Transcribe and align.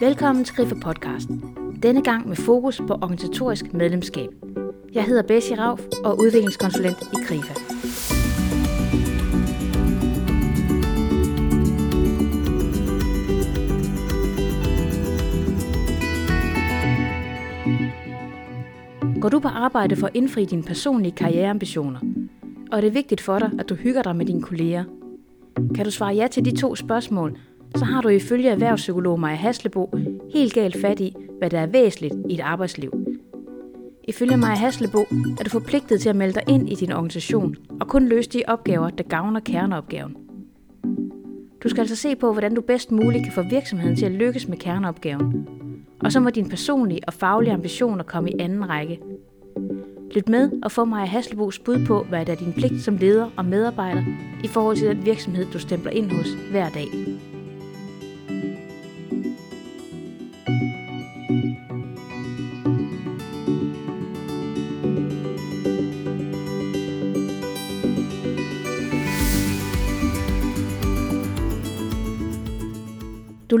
Velkommen 0.00 0.44
til 0.44 0.56
Griffe 0.56 0.74
Podcast. 0.74 1.28
Denne 1.82 2.02
gang 2.02 2.28
med 2.28 2.36
fokus 2.36 2.82
på 2.88 2.94
organisatorisk 2.94 3.72
medlemskab. 3.72 4.28
Jeg 4.94 5.04
hedder 5.04 5.22
Bessie 5.22 5.58
Rauf 5.58 5.80
og 6.04 6.10
er 6.10 6.20
udviklingskonsulent 6.20 6.96
i 7.02 7.16
Grifa. 7.26 7.54
Går 19.20 19.28
du 19.28 19.40
på 19.40 19.48
arbejde 19.48 19.96
for 19.96 20.06
at 20.06 20.16
indfri 20.16 20.44
dine 20.44 20.62
personlige 20.62 21.12
karriereambitioner? 21.12 22.00
Og 22.72 22.76
er 22.76 22.80
det 22.80 22.94
vigtigt 22.94 23.20
for 23.20 23.38
dig, 23.38 23.50
at 23.58 23.68
du 23.68 23.74
hygger 23.74 24.02
dig 24.02 24.16
med 24.16 24.26
dine 24.26 24.42
kolleger? 24.42 24.84
Kan 25.74 25.84
du 25.84 25.90
svare 25.90 26.14
ja 26.14 26.26
til 26.26 26.44
de 26.44 26.56
to 26.56 26.74
spørgsmål, 26.74 27.38
så 27.76 27.84
har 27.84 28.00
du 28.00 28.08
ifølge 28.08 28.50
erhvervspsykolog 28.50 29.20
Maja 29.20 29.36
Haslebo 29.36 29.90
helt 30.34 30.54
galt 30.54 30.80
fat 30.80 31.00
i, 31.00 31.14
hvad 31.38 31.50
der 31.50 31.58
er 31.58 31.66
væsentligt 31.66 32.14
i 32.28 32.34
et 32.34 32.40
arbejdsliv. 32.40 32.92
Ifølge 34.08 34.36
Maja 34.36 34.54
Haslebo 34.54 34.98
er 35.40 35.44
du 35.44 35.50
forpligtet 35.50 36.00
til 36.00 36.08
at 36.08 36.16
melde 36.16 36.34
dig 36.34 36.42
ind 36.48 36.72
i 36.72 36.74
din 36.74 36.92
organisation 36.92 37.56
og 37.80 37.88
kun 37.88 38.08
løse 38.08 38.30
de 38.30 38.42
opgaver, 38.48 38.90
der 38.90 39.04
gavner 39.04 39.40
kerneopgaven. 39.40 40.16
Du 41.62 41.68
skal 41.68 41.80
altså 41.80 41.96
se 41.96 42.16
på, 42.16 42.32
hvordan 42.32 42.54
du 42.54 42.60
bedst 42.60 42.90
muligt 42.90 43.24
kan 43.24 43.32
få 43.32 43.42
virksomheden 43.42 43.96
til 43.96 44.06
at 44.06 44.12
lykkes 44.12 44.48
med 44.48 44.56
kerneopgaven. 44.56 45.48
Og 46.04 46.12
så 46.12 46.20
må 46.20 46.30
dine 46.30 46.48
personlige 46.48 47.00
og 47.06 47.12
faglige 47.12 47.52
ambitioner 47.52 48.04
komme 48.04 48.30
i 48.30 48.40
anden 48.40 48.68
række. 48.68 48.98
Lyt 50.14 50.28
med 50.28 50.50
og 50.62 50.72
få 50.72 50.84
Maja 50.84 51.04
Haslebos 51.04 51.58
bud 51.58 51.86
på, 51.86 52.02
hvad 52.02 52.26
der 52.26 52.32
er 52.32 52.36
din 52.36 52.52
pligt 52.52 52.82
som 52.82 52.96
leder 52.96 53.30
og 53.36 53.44
medarbejder 53.44 54.02
i 54.44 54.48
forhold 54.48 54.76
til 54.76 54.88
den 54.88 55.06
virksomhed, 55.06 55.46
du 55.52 55.58
stempler 55.58 55.90
ind 55.90 56.10
hos 56.10 56.28
hver 56.50 56.68
dag. 56.68 56.86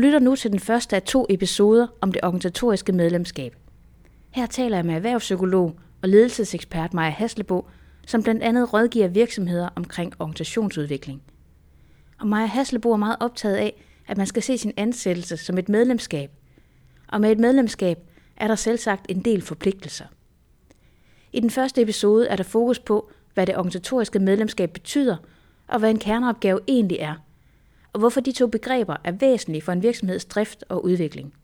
Lytter 0.00 0.18
nu 0.18 0.36
til 0.36 0.50
den 0.50 0.60
første 0.60 0.96
af 0.96 1.02
to 1.02 1.26
episoder 1.28 1.86
om 2.00 2.12
det 2.12 2.24
organisatoriske 2.24 2.92
medlemskab. 2.92 3.56
Her 4.30 4.46
taler 4.46 4.76
jeg 4.76 4.86
med 4.86 4.94
erhvervspsykolog 4.94 5.78
og 6.02 6.08
ledelsesekspert 6.08 6.94
Maja 6.94 7.10
Haslebo, 7.10 7.66
som 8.06 8.22
blandt 8.22 8.42
andet 8.42 8.72
rådgiver 8.72 9.08
virksomheder 9.08 9.68
omkring 9.76 10.12
organisationsudvikling. 10.18 11.22
Og 12.20 12.26
Maja 12.26 12.46
Haslebo 12.46 12.92
er 12.92 12.96
meget 12.96 13.16
optaget 13.20 13.56
af, 13.56 13.84
at 14.08 14.16
man 14.16 14.26
skal 14.26 14.42
se 14.42 14.58
sin 14.58 14.72
ansættelse 14.76 15.36
som 15.36 15.58
et 15.58 15.68
medlemskab. 15.68 16.30
Og 17.08 17.20
med 17.20 17.32
et 17.32 17.38
medlemskab 17.38 17.98
er 18.36 18.48
der 18.48 18.54
selv 18.54 18.78
sagt 18.78 19.06
en 19.08 19.20
del 19.20 19.42
forpligtelser. 19.42 20.06
I 21.32 21.40
den 21.40 21.50
første 21.50 21.82
episode 21.82 22.28
er 22.28 22.36
der 22.36 22.44
fokus 22.44 22.78
på, 22.78 23.10
hvad 23.34 23.46
det 23.46 23.56
organisatoriske 23.56 24.18
medlemskab 24.18 24.70
betyder, 24.72 25.16
og 25.68 25.78
hvad 25.78 25.90
en 25.90 25.98
kerneopgave 25.98 26.60
egentlig 26.68 26.98
er– 27.00 27.14
og 27.92 28.00
hvorfor 28.00 28.20
de 28.20 28.32
to 28.32 28.46
begreber 28.46 28.96
er 29.04 29.12
væsentlige 29.12 29.62
for 29.62 29.72
en 29.72 29.82
virksomheds 29.82 30.24
drift 30.24 30.64
og 30.68 30.84
udvikling. 30.84 31.34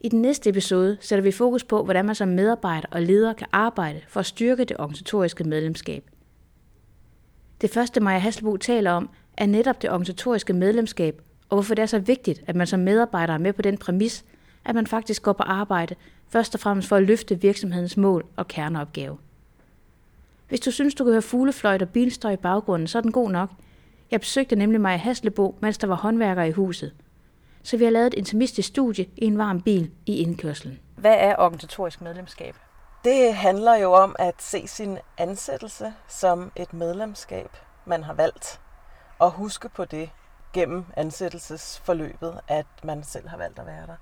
I 0.00 0.08
den 0.08 0.22
næste 0.22 0.50
episode 0.50 0.96
sætter 1.00 1.22
vi 1.22 1.32
fokus 1.32 1.64
på, 1.64 1.84
hvordan 1.84 2.04
man 2.04 2.14
som 2.14 2.28
medarbejder 2.28 2.88
og 2.90 3.02
leder 3.02 3.32
kan 3.32 3.46
arbejde 3.52 4.00
for 4.08 4.20
at 4.20 4.26
styrke 4.26 4.64
det 4.64 4.76
organisatoriske 4.78 5.44
medlemskab. 5.44 6.10
Det 7.60 7.70
første, 7.70 8.00
Maja 8.00 8.18
Hasselbo 8.18 8.56
taler 8.56 8.90
om, 8.90 9.10
er 9.36 9.46
netop 9.46 9.82
det 9.82 9.90
organisatoriske 9.90 10.52
medlemskab, 10.52 11.22
og 11.48 11.56
hvorfor 11.56 11.74
det 11.74 11.82
er 11.82 11.86
så 11.86 11.98
vigtigt, 11.98 12.42
at 12.46 12.56
man 12.56 12.66
som 12.66 12.80
medarbejder 12.80 13.34
er 13.34 13.38
med 13.38 13.52
på 13.52 13.62
den 13.62 13.78
præmis, 13.78 14.24
at 14.64 14.74
man 14.74 14.86
faktisk 14.86 15.22
går 15.22 15.32
på 15.32 15.42
arbejde, 15.42 15.94
først 16.28 16.54
og 16.54 16.60
fremmest 16.60 16.88
for 16.88 16.96
at 16.96 17.02
løfte 17.02 17.40
virksomhedens 17.40 17.96
mål 17.96 18.26
og 18.36 18.48
kerneopgave. 18.48 19.18
Hvis 20.48 20.60
du 20.60 20.70
synes, 20.70 20.94
du 20.94 21.04
kan 21.04 21.12
høre 21.12 21.22
fuglefløjt 21.22 21.82
og 21.82 21.88
bilstøj 21.88 22.32
i 22.32 22.36
baggrunden, 22.36 22.88
så 22.88 22.98
er 22.98 23.02
den 23.02 23.12
god 23.12 23.30
nok– 23.30 23.50
jeg 24.10 24.20
besøgte 24.20 24.56
nemlig 24.56 24.80
mig 24.80 24.94
i 24.94 24.98
Haslebo, 24.98 25.58
mens 25.60 25.78
der 25.78 25.86
var 25.86 25.94
håndværkere 25.94 26.48
i 26.48 26.52
huset. 26.52 26.94
Så 27.62 27.76
vi 27.76 27.84
har 27.84 27.90
lavet 27.90 28.06
et 28.06 28.14
intimistisk 28.14 28.68
studie 28.68 29.06
i 29.16 29.24
en 29.24 29.38
varm 29.38 29.62
bil 29.62 29.90
i 30.06 30.16
indkørslen. 30.16 30.78
Hvad 30.96 31.16
er 31.18 31.36
organisatorisk 31.38 32.00
medlemskab? 32.00 32.54
Det 33.04 33.34
handler 33.34 33.74
jo 33.74 33.92
om 33.92 34.16
at 34.18 34.34
se 34.38 34.66
sin 34.66 34.98
ansættelse 35.18 35.94
som 36.08 36.52
et 36.56 36.72
medlemskab, 36.72 37.50
man 37.84 38.04
har 38.04 38.14
valgt. 38.14 38.60
Og 39.18 39.30
huske 39.30 39.68
på 39.68 39.84
det 39.84 40.10
gennem 40.52 40.84
ansættelsesforløbet, 40.96 42.40
at 42.48 42.66
man 42.82 43.04
selv 43.04 43.28
har 43.28 43.36
valgt 43.36 43.58
at 43.58 43.66
være 43.66 43.86
der. 43.86 43.96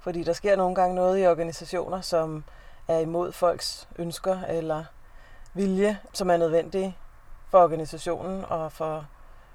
Fordi 0.00 0.22
der 0.22 0.32
sker 0.32 0.56
nogle 0.56 0.74
gange 0.74 0.94
noget 0.94 1.22
i 1.22 1.26
organisationer, 1.26 2.00
som 2.00 2.44
er 2.88 2.98
imod 2.98 3.32
folks 3.32 3.88
ønsker 3.96 4.42
eller 4.42 4.84
vilje, 5.54 5.98
som 6.12 6.30
er 6.30 6.36
nødvendige 6.36 6.96
for 7.50 7.62
organisationen 7.62 8.44
og 8.44 8.72
for 8.72 9.06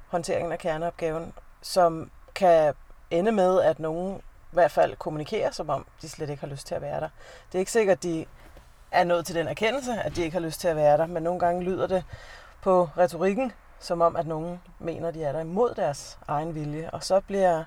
håndteringen 0.09 0.51
af 0.51 0.59
kerneopgaven, 0.59 1.33
som 1.61 2.11
kan 2.35 2.73
ende 3.11 3.31
med, 3.31 3.61
at 3.61 3.79
nogen 3.79 4.17
i 4.17 4.53
hvert 4.55 4.71
fald 4.71 4.95
kommunikerer, 4.95 5.51
som 5.51 5.69
om 5.69 5.85
de 6.01 6.09
slet 6.09 6.29
ikke 6.29 6.41
har 6.41 6.47
lyst 6.47 6.67
til 6.67 6.75
at 6.75 6.81
være 6.81 6.99
der. 6.99 7.09
Det 7.51 7.55
er 7.55 7.59
ikke 7.59 7.71
sikkert, 7.71 7.97
at 7.97 8.03
de 8.03 8.25
er 8.91 9.03
nået 9.03 9.25
til 9.25 9.35
den 9.35 9.47
erkendelse, 9.47 9.93
at 9.93 10.15
de 10.15 10.21
ikke 10.21 10.33
har 10.33 10.41
lyst 10.41 10.59
til 10.59 10.67
at 10.67 10.75
være 10.75 10.97
der, 10.97 11.05
men 11.05 11.23
nogle 11.23 11.39
gange 11.39 11.63
lyder 11.63 11.87
det 11.87 12.03
på 12.61 12.89
retorikken, 12.97 13.51
som 13.79 14.01
om, 14.01 14.15
at 14.15 14.27
nogen 14.27 14.61
mener, 14.79 15.11
de 15.11 15.23
er 15.23 15.31
der 15.31 15.39
imod 15.39 15.73
deres 15.75 16.19
egen 16.27 16.55
vilje, 16.55 16.89
og 16.93 17.03
så 17.03 17.19
bliver 17.21 17.63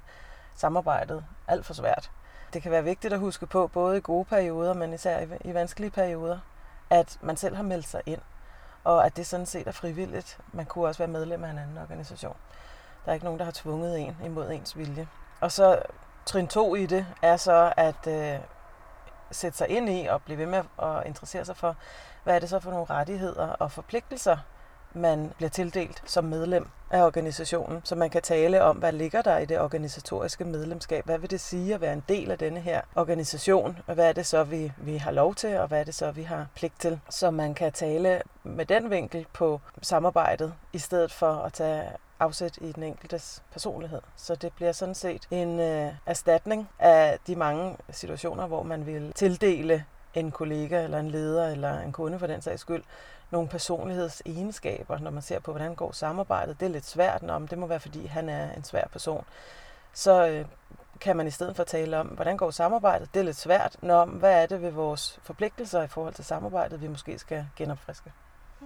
samarbejdet 0.55 1.25
alt 1.49 1.67
for 1.67 1.75
svært. 1.75 2.11
Det 2.53 2.63
kan 2.63 2.71
være 2.71 2.85
vigtigt 2.85 3.13
at 3.13 3.19
huske 3.19 3.47
på, 3.47 3.67
både 3.67 3.99
i 3.99 4.01
gode 4.01 4.25
perioder, 4.25 4.75
men 4.75 4.93
især 4.93 5.27
i 5.45 5.55
vanskelige 5.55 5.91
perioder, 5.91 6.39
at 6.91 7.19
man 7.21 7.37
selv 7.37 7.57
har 7.57 7.63
meldt 7.63 7.87
sig 7.87 8.03
ind 8.07 8.21
og 8.85 9.07
at 9.07 9.17
det 9.17 9.27
sådan 9.27 9.47
set 9.47 9.67
er 9.67 9.73
frivilligt. 9.73 10.39
Man 10.53 10.67
kunne 10.67 10.87
også 10.87 10.99
være 10.99 11.09
medlem 11.09 11.45
af 11.45 11.51
en 11.51 11.59
anden 11.59 11.79
organisation. 11.79 12.37
Der 13.05 13.11
er 13.11 13.15
ikke 13.15 13.25
nogen, 13.25 13.39
der 13.39 13.45
har 13.45 13.53
tvunget 13.53 14.01
en 14.01 14.17
imod 14.25 14.51
ens 14.51 14.77
vilje. 14.77 15.09
Og 15.41 15.53
så 15.53 15.83
trin 16.27 16.49
to 16.49 16.75
i 16.75 16.87
det 16.87 17.07
er 17.23 17.37
så 17.37 17.73
at 17.77 18.07
øh, 18.07 18.39
sætte 19.31 19.59
sig 19.59 19.69
ind 19.69 19.89
i 19.89 20.07
og 20.07 20.23
blive 20.23 20.39
ved 20.39 20.47
med 20.47 20.63
at 20.83 21.07
interessere 21.07 21.45
sig 21.45 21.57
for, 21.57 21.77
hvad 22.25 22.35
er 22.35 22.39
det 22.39 22.49
så 22.49 22.61
for 22.61 22.71
nogle 22.71 22.87
rettigheder 22.91 23.49
og 23.49 23.73
forpligtelser, 23.73 24.37
man 24.95 25.33
bliver 25.37 25.51
tildelt 25.51 26.03
som 26.07 26.25
medlem 26.25 26.69
af 26.91 27.03
organisationen, 27.03 27.81
så 27.85 27.95
man 27.95 28.11
kan 28.11 28.23
tale 28.23 28.63
om, 28.63 28.77
hvad 28.77 28.93
ligger 28.93 29.23
der 29.23 29.39
i 29.39 29.45
det 29.45 29.61
organisatoriske 29.61 30.45
medlemskab? 30.45 31.05
Hvad 31.05 31.19
vil 31.19 31.31
det 31.31 31.41
sige 31.41 31.75
at 31.75 31.81
være 31.81 31.93
en 31.93 32.05
del 32.09 32.31
af 32.31 32.39
denne 32.39 32.61
her 32.61 32.81
organisation? 32.97 33.79
Og 33.87 33.95
hvad 33.95 34.09
er 34.09 34.13
det 34.13 34.27
så, 34.27 34.45
vi, 34.45 34.73
vi 34.77 34.97
har 34.97 35.11
lov 35.11 35.35
til, 35.35 35.57
og 35.57 35.69
hvad 35.69 35.81
er 35.81 35.85
det 35.85 35.95
så, 35.95 36.11
vi 36.11 36.23
har 36.23 36.47
pligt 36.55 36.81
til? 36.81 37.01
Så 37.11 37.31
man 37.31 37.55
kan 37.55 37.73
tale 37.73 38.23
med 38.43 38.67
den 38.67 38.91
vinkel 38.91 39.27
på 39.33 39.61
samarbejdet, 39.83 40.55
i 40.73 40.79
stedet 40.79 41.13
for 41.13 41.33
at 41.33 41.53
tage 41.53 41.85
afsæt 42.21 42.59
i 42.61 42.73
den 42.73 42.83
enkeltes 42.83 43.43
personlighed. 43.53 44.01
Så 44.17 44.35
det 44.35 44.53
bliver 44.53 44.73
sådan 44.73 44.95
set 44.95 45.29
en 45.31 45.61
øh, 45.61 45.93
erstatning 46.07 46.69
af 46.79 47.19
de 47.27 47.37
mange 47.37 47.77
situationer, 47.91 48.47
hvor 48.47 48.63
man 48.63 48.87
vil 48.87 49.13
tildele 49.13 49.85
en 50.15 50.31
kollega 50.31 50.85
eller 50.85 50.99
en 50.99 51.11
leder 51.11 51.49
eller 51.49 51.81
en 51.81 51.93
kunde 51.93 52.19
for 52.19 52.27
den 52.27 52.43
sags 52.43 52.61
skyld 52.61 52.83
nogle 53.31 53.49
personlighedsegenskaber, 53.49 54.99
når 54.99 55.11
man 55.11 55.23
ser 55.23 55.41
på, 55.41 55.53
hvordan 55.53 55.75
går 55.75 55.93
samarbejdet. 55.93 56.61
Det 56.61 56.67
er 56.67 56.71
lidt 56.71 56.87
svært, 56.87 57.23
om 57.23 57.49
det 57.49 57.59
må 57.59 57.67
være, 57.67 57.81
fordi 57.81 58.07
han 58.07 58.29
er 58.29 58.53
en 58.53 58.65
svær 58.65 58.85
person. 58.93 59.25
Så 59.93 60.27
øh, 60.27 60.45
kan 61.01 61.17
man 61.17 61.27
i 61.27 61.31
stedet 61.31 61.57
for 61.57 61.65
tale 61.65 61.99
om, 61.99 62.07
hvordan 62.07 62.37
går 62.37 62.51
samarbejdet. 62.51 63.15
Det 63.15 63.21
er 63.21 63.25
lidt 63.25 63.37
svært, 63.37 63.77
når 63.83 64.05
hvad 64.05 64.43
er 64.43 64.47
det 64.47 64.63
ved 64.63 64.71
vores 64.71 65.21
forpligtelser 65.23 65.83
i 65.83 65.89
forhold 65.89 66.15
til 66.15 66.25
samarbejdet, 66.25 66.83
vi 66.83 66.89
måske 66.89 67.19
skal 67.19 67.47
genopfriske. 67.57 68.13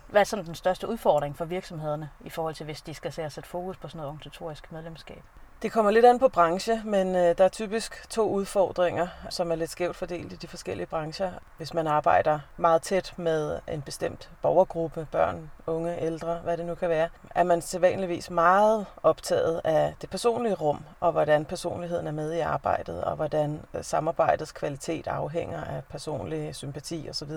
Hvad 0.06 0.20
er 0.20 0.24
sådan 0.24 0.46
den 0.46 0.54
største 0.54 0.88
udfordring 0.88 1.36
for 1.36 1.44
virksomhederne 1.44 2.10
i 2.20 2.30
forhold 2.30 2.54
til, 2.54 2.64
hvis 2.64 2.82
de 2.82 2.94
skal 2.94 3.12
se 3.12 3.22
at 3.22 3.32
sætte 3.32 3.48
fokus 3.48 3.76
på 3.76 3.88
sådan 3.88 3.96
noget 3.96 4.08
organisatorisk 4.08 4.72
medlemskab? 4.72 5.22
Det 5.62 5.72
kommer 5.72 5.90
lidt 5.90 6.04
an 6.04 6.18
på 6.18 6.28
branche, 6.28 6.82
men 6.84 7.16
øh, 7.16 7.38
der 7.38 7.44
er 7.44 7.48
typisk 7.48 8.10
to 8.10 8.30
udfordringer, 8.30 9.08
som 9.30 9.50
er 9.50 9.54
lidt 9.54 9.70
skævt 9.70 9.96
fordelt 9.96 10.32
i 10.32 10.36
de 10.36 10.48
forskellige 10.48 10.86
brancher. 10.86 11.32
Hvis 11.56 11.74
man 11.74 11.86
arbejder 11.86 12.40
meget 12.56 12.82
tæt 12.82 13.14
med 13.16 13.58
en 13.68 13.82
bestemt 13.82 14.30
borgergruppe, 14.42 15.06
børn, 15.12 15.50
unge, 15.66 16.00
ældre, 16.02 16.34
hvad 16.34 16.56
det 16.56 16.66
nu 16.66 16.74
kan 16.74 16.88
være, 16.88 17.08
er 17.34 17.42
man 17.42 17.62
sædvanligvis 17.62 18.30
meget 18.30 18.86
optaget 19.02 19.60
af 19.64 19.94
det 20.00 20.10
personlige 20.10 20.54
rum, 20.54 20.84
og 21.00 21.12
hvordan 21.12 21.44
personligheden 21.44 22.06
er 22.06 22.12
med 22.12 22.32
i 22.32 22.40
arbejdet, 22.40 23.04
og 23.04 23.16
hvordan 23.16 23.60
øh, 23.74 23.84
samarbejdets 23.84 24.52
kvalitet 24.52 25.06
afhænger 25.06 25.64
af 25.64 25.84
personlig 25.84 26.54
sympati 26.54 27.06
osv. 27.10 27.30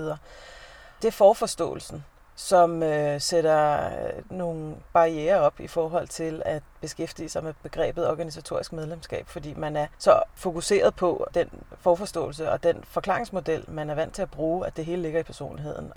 Det 1.02 1.08
er 1.08 1.12
forforståelsen 1.12 2.06
som 2.40 2.84
øh, 2.84 3.22
sætter 3.22 3.86
øh, 3.86 4.38
nogle 4.38 4.76
barriere 4.94 5.40
op 5.40 5.60
i 5.60 5.68
forhold 5.68 6.08
til 6.08 6.42
at 6.46 6.64
beskæftige 6.82 7.30
sig 7.30 7.44
med 7.44 7.54
begrebet 7.64 8.10
organisatorisk 8.10 8.74
medlemskab, 8.74 9.28
fordi 9.28 9.54
man 9.54 9.78
er 9.78 9.88
så 9.98 10.22
fokuseret 10.36 10.96
på 10.96 11.28
den 11.34 11.50
forforståelse 11.80 12.52
og 12.52 12.64
den 12.64 12.84
forklaringsmodel, 12.84 13.66
man 13.68 13.90
er 13.90 13.96
vant 13.96 14.14
til 14.14 14.22
at 14.22 14.32
bruge, 14.32 14.68
at 14.68 14.78
det 14.78 14.86
hele 14.86 15.02
ligger 15.02 15.20
i 15.20 15.24
personligheden. 15.24 15.94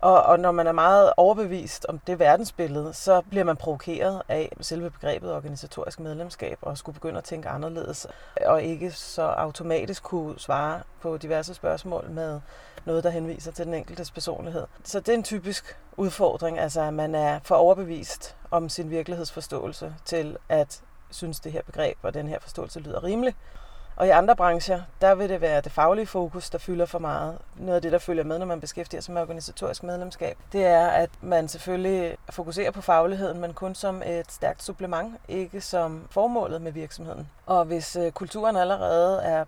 Og, 0.00 0.22
og 0.22 0.40
når 0.40 0.52
man 0.52 0.66
er 0.66 0.72
meget 0.72 1.12
overbevist 1.16 1.86
om 1.88 1.98
det 1.98 2.18
verdensbillede, 2.18 2.92
så 2.92 3.22
bliver 3.30 3.44
man 3.44 3.56
provokeret 3.56 4.22
af 4.28 4.52
selve 4.60 4.90
begrebet 4.90 5.34
organisatorisk 5.34 6.00
medlemskab 6.00 6.58
og 6.62 6.78
skulle 6.78 6.94
begynde 6.94 7.18
at 7.18 7.24
tænke 7.24 7.48
anderledes 7.48 8.06
og 8.46 8.62
ikke 8.62 8.90
så 8.90 9.22
automatisk 9.22 10.02
kunne 10.02 10.38
svare 10.38 10.80
på 11.00 11.16
diverse 11.16 11.54
spørgsmål 11.54 12.10
med 12.10 12.40
noget, 12.84 13.04
der 13.04 13.10
henviser 13.10 13.52
til 13.52 13.64
den 13.64 13.74
enkeltes 13.74 14.10
personlighed. 14.10 14.66
Så 14.84 15.00
det 15.00 15.08
er 15.08 15.14
en 15.14 15.22
typisk 15.22 15.78
udfordring, 15.96 16.58
altså 16.58 16.80
at 16.80 16.94
man 16.94 17.14
er 17.14 17.40
for 17.42 17.54
overbevist 17.54 18.36
om 18.50 18.68
sin 18.68 18.90
virkelighedsforståelse 18.90 19.94
til 20.04 20.36
at 20.48 20.82
synes, 21.10 21.40
det 21.40 21.52
her 21.52 21.62
begreb 21.62 21.98
og 22.02 22.14
den 22.14 22.28
her 22.28 22.38
forståelse 22.40 22.80
lyder 22.80 23.04
rimelig. 23.04 23.34
Og 23.96 24.06
i 24.06 24.10
andre 24.10 24.36
brancher, 24.36 24.82
der 25.00 25.14
vil 25.14 25.28
det 25.28 25.40
være 25.40 25.60
det 25.60 25.72
faglige 25.72 26.06
fokus, 26.06 26.50
der 26.50 26.58
fylder 26.58 26.86
for 26.86 26.98
meget. 26.98 27.38
Noget 27.56 27.76
af 27.76 27.82
det, 27.82 27.92
der 27.92 27.98
følger 27.98 28.24
med, 28.24 28.38
når 28.38 28.46
man 28.46 28.60
beskæftiger 28.60 29.00
sig 29.00 29.14
med 29.14 29.22
organisatorisk 29.22 29.82
medlemskab, 29.82 30.38
det 30.52 30.64
er, 30.64 30.86
at 30.86 31.10
man 31.20 31.48
selvfølgelig 31.48 32.16
fokuserer 32.30 32.70
på 32.70 32.80
fagligheden, 32.80 33.40
men 33.40 33.54
kun 33.54 33.74
som 33.74 34.02
et 34.06 34.32
stærkt 34.32 34.62
supplement, 34.62 35.14
ikke 35.28 35.60
som 35.60 36.06
formålet 36.10 36.62
med 36.62 36.72
virksomheden. 36.72 37.28
Og 37.46 37.64
hvis 37.64 37.96
øh, 37.96 38.12
kulturen 38.12 38.56
allerede 38.56 39.22
er 39.22 39.44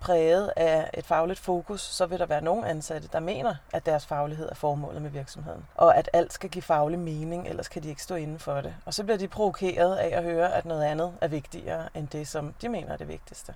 præget 0.00 0.52
af 0.56 0.90
et 0.94 1.06
fagligt 1.06 1.40
fokus, 1.40 1.80
så 1.80 2.06
vil 2.06 2.18
der 2.18 2.26
være 2.26 2.40
nogle 2.40 2.68
ansatte, 2.68 3.08
der 3.12 3.20
mener, 3.20 3.54
at 3.72 3.86
deres 3.86 4.06
faglighed 4.06 4.48
er 4.48 4.54
formålet 4.54 5.02
med 5.02 5.10
virksomheden. 5.10 5.64
Og 5.74 5.96
at 5.96 6.10
alt 6.12 6.32
skal 6.32 6.50
give 6.50 6.62
faglig 6.62 6.98
mening, 6.98 7.48
ellers 7.48 7.68
kan 7.68 7.82
de 7.82 7.88
ikke 7.88 8.02
stå 8.02 8.14
inden 8.14 8.38
for 8.38 8.60
det. 8.60 8.74
Og 8.84 8.94
så 8.94 9.04
bliver 9.04 9.18
de 9.18 9.28
provokeret 9.28 9.96
af 9.96 10.16
at 10.16 10.22
høre, 10.22 10.54
at 10.54 10.64
noget 10.64 10.84
andet 10.84 11.12
er 11.20 11.28
vigtigere 11.28 11.88
end 11.94 12.08
det, 12.08 12.28
som 12.28 12.54
de 12.62 12.68
mener 12.68 12.92
er 12.92 12.96
det 12.96 13.08
vigtigste. 13.08 13.54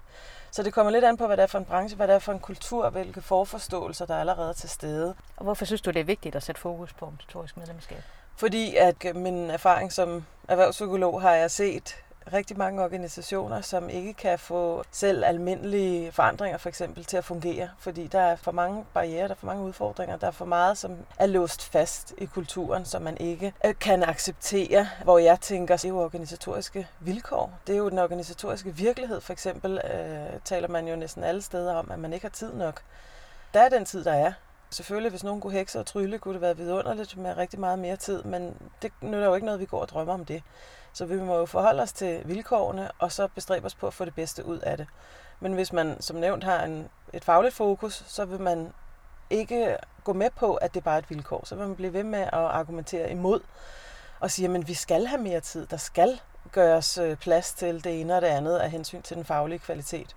Så 0.51 0.63
det 0.63 0.73
kommer 0.73 0.93
lidt 0.93 1.05
an 1.05 1.17
på, 1.17 1.27
hvad 1.27 1.37
det 1.37 1.43
er 1.43 1.47
for 1.47 1.59
en 1.59 1.65
branche, 1.65 1.97
hvad 1.97 2.09
det 2.09 2.15
er 2.15 2.19
for 2.19 2.33
en 2.33 2.41
kultur, 2.41 2.91
hvilke 2.91 3.23
forforståelser, 3.23 4.07
der 4.07 4.15
er 4.15 4.21
allerede 4.21 4.55
til 4.55 4.69
stede. 4.69 5.15
Og 5.37 5.45
hvorfor 5.45 5.65
synes 5.65 5.81
du, 5.81 5.91
det 5.91 6.01
er 6.01 6.05
vigtigt 6.05 6.37
at 6.37 6.43
sætte 6.43 6.61
fokus 6.61 6.93
på 6.93 7.05
organisatorisk 7.05 7.57
medlemskab? 7.57 8.03
Fordi 8.37 8.77
at 8.77 9.07
min 9.15 9.51
erfaring 9.51 9.93
som 9.93 10.25
erhvervspsykolog 10.49 11.23
har 11.23 11.35
jeg 11.35 11.51
set 11.51 11.97
rigtig 12.33 12.59
mange 12.59 12.83
organisationer, 12.83 13.61
som 13.61 13.89
ikke 13.89 14.15
kan 14.15 14.39
få 14.39 14.85
selv 14.91 15.25
almindelige 15.25 16.13
forandringer 16.13 16.59
for 16.59 16.69
eksempel 16.69 17.05
til 17.05 17.17
at 17.17 17.25
fungere, 17.25 17.69
fordi 17.79 18.07
der 18.07 18.21
er 18.21 18.37
for 18.37 18.53
mange 18.53 18.85
barriere, 18.95 19.25
der 19.25 19.31
er 19.31 19.39
for 19.39 19.47
mange 19.47 19.65
udfordringer, 19.65 20.17
der 20.17 20.27
er 20.27 20.31
for 20.31 20.45
meget, 20.45 20.79
som 20.79 20.97
er 21.19 21.27
låst 21.27 21.65
fast 21.65 22.15
i 22.19 22.25
kulturen, 22.25 22.85
som 22.85 23.03
man 23.03 23.17
ikke 23.17 23.53
øh, 23.65 23.75
kan 23.81 24.03
acceptere, 24.03 24.89
hvor 25.05 25.19
jeg 25.19 25.41
tænker, 25.41 25.77
det 25.77 25.85
er 25.85 25.89
jo 25.89 26.01
organisatoriske 26.01 26.89
vilkår. 27.01 27.53
Det 27.67 27.73
er 27.73 27.79
jo 27.79 27.91
den 27.91 27.99
organisatoriske 27.99 28.77
virkelighed. 28.77 29.21
For 29.21 29.33
eksempel 29.33 29.81
øh, 29.95 30.41
taler 30.45 30.69
man 30.69 30.89
jo 30.89 30.97
næsten 30.97 31.25
alle 31.25 31.43
steder 31.43 31.75
om, 31.75 31.91
at 31.91 31.99
man 31.99 32.13
ikke 32.13 32.25
har 32.25 32.31
tid 32.31 32.53
nok. 32.53 32.83
Der 33.55 33.61
er 33.61 33.69
den 33.69 33.85
tid, 33.85 34.05
der 34.05 34.13
er. 34.13 34.33
Selvfølgelig, 34.71 35.11
hvis 35.11 35.25
nogen 35.25 35.41
kunne 35.41 35.53
hekse 35.53 35.79
og 35.81 35.87
trylle, 35.87 36.19
kunne 36.19 36.35
det 36.35 36.41
være 36.41 36.57
vidunderligt 36.57 37.17
med 37.17 37.37
rigtig 37.37 37.61
meget 37.61 37.79
mere 37.79 37.97
tid, 37.97 38.23
men 38.23 38.55
det 38.83 38.93
nytter 39.01 39.27
jo 39.27 39.35
ikke 39.35 39.45
noget, 39.45 39.61
vi 39.61 39.67
går 39.67 39.81
og 39.81 39.89
drømmer 39.89 40.15
om 40.15 40.25
det. 40.25 40.43
Så 40.93 41.07
vi 41.07 41.23
må 41.23 41.39
jo 41.39 41.47
forholde 41.47 41.83
os 41.83 41.93
til 41.93 42.23
vilkårene, 42.25 42.91
og 42.99 43.13
så 43.13 43.29
bestræbe 43.35 43.67
os 43.67 43.75
på 43.75 43.87
at 43.87 43.95
få 43.95 44.05
det 44.05 44.15
bedste 44.15 44.45
ud 44.45 44.59
af 44.59 44.77
det. 44.77 44.87
Men 45.41 45.53
hvis 45.53 45.73
man 45.73 46.03
som 46.03 46.17
nævnt 46.17 46.45
har 46.45 46.65
en, 46.65 46.89
et 47.13 47.25
fagligt 47.25 47.55
fokus, 47.55 48.05
så 48.07 48.25
vil 48.25 48.41
man 48.41 48.73
ikke 49.31 49.77
gå 50.05 50.13
med 50.13 50.31
på, 50.31 50.55
at 50.55 50.75
det 50.75 50.85
bare 50.85 50.95
er 50.95 50.99
et 50.99 51.11
vilkår. 51.11 51.43
Så 51.45 51.55
vil 51.55 51.67
man 51.67 51.77
blive 51.77 51.93
ved 51.93 52.05
med 52.05 52.21
at 52.21 52.33
argumentere 52.33 53.11
imod 53.11 53.41
og 54.21 54.31
sige, 54.31 54.55
at 54.55 54.69
vi 54.69 54.75
skal 54.75 55.07
have 55.07 55.23
mere 55.23 55.41
tid. 55.41 55.67
Der 55.67 55.77
skal 55.77 56.21
gøres 56.53 56.99
øh, 56.99 57.17
plads 57.17 57.53
til 57.53 57.85
det 57.85 58.01
ene 58.01 58.17
og 58.17 58.23
det 58.23 58.29
andet 58.29 58.57
af 58.59 58.71
hensyn 58.71 59.03
til 59.03 59.17
den 59.17 59.25
faglige 59.25 59.59
kvalitet. 59.59 60.17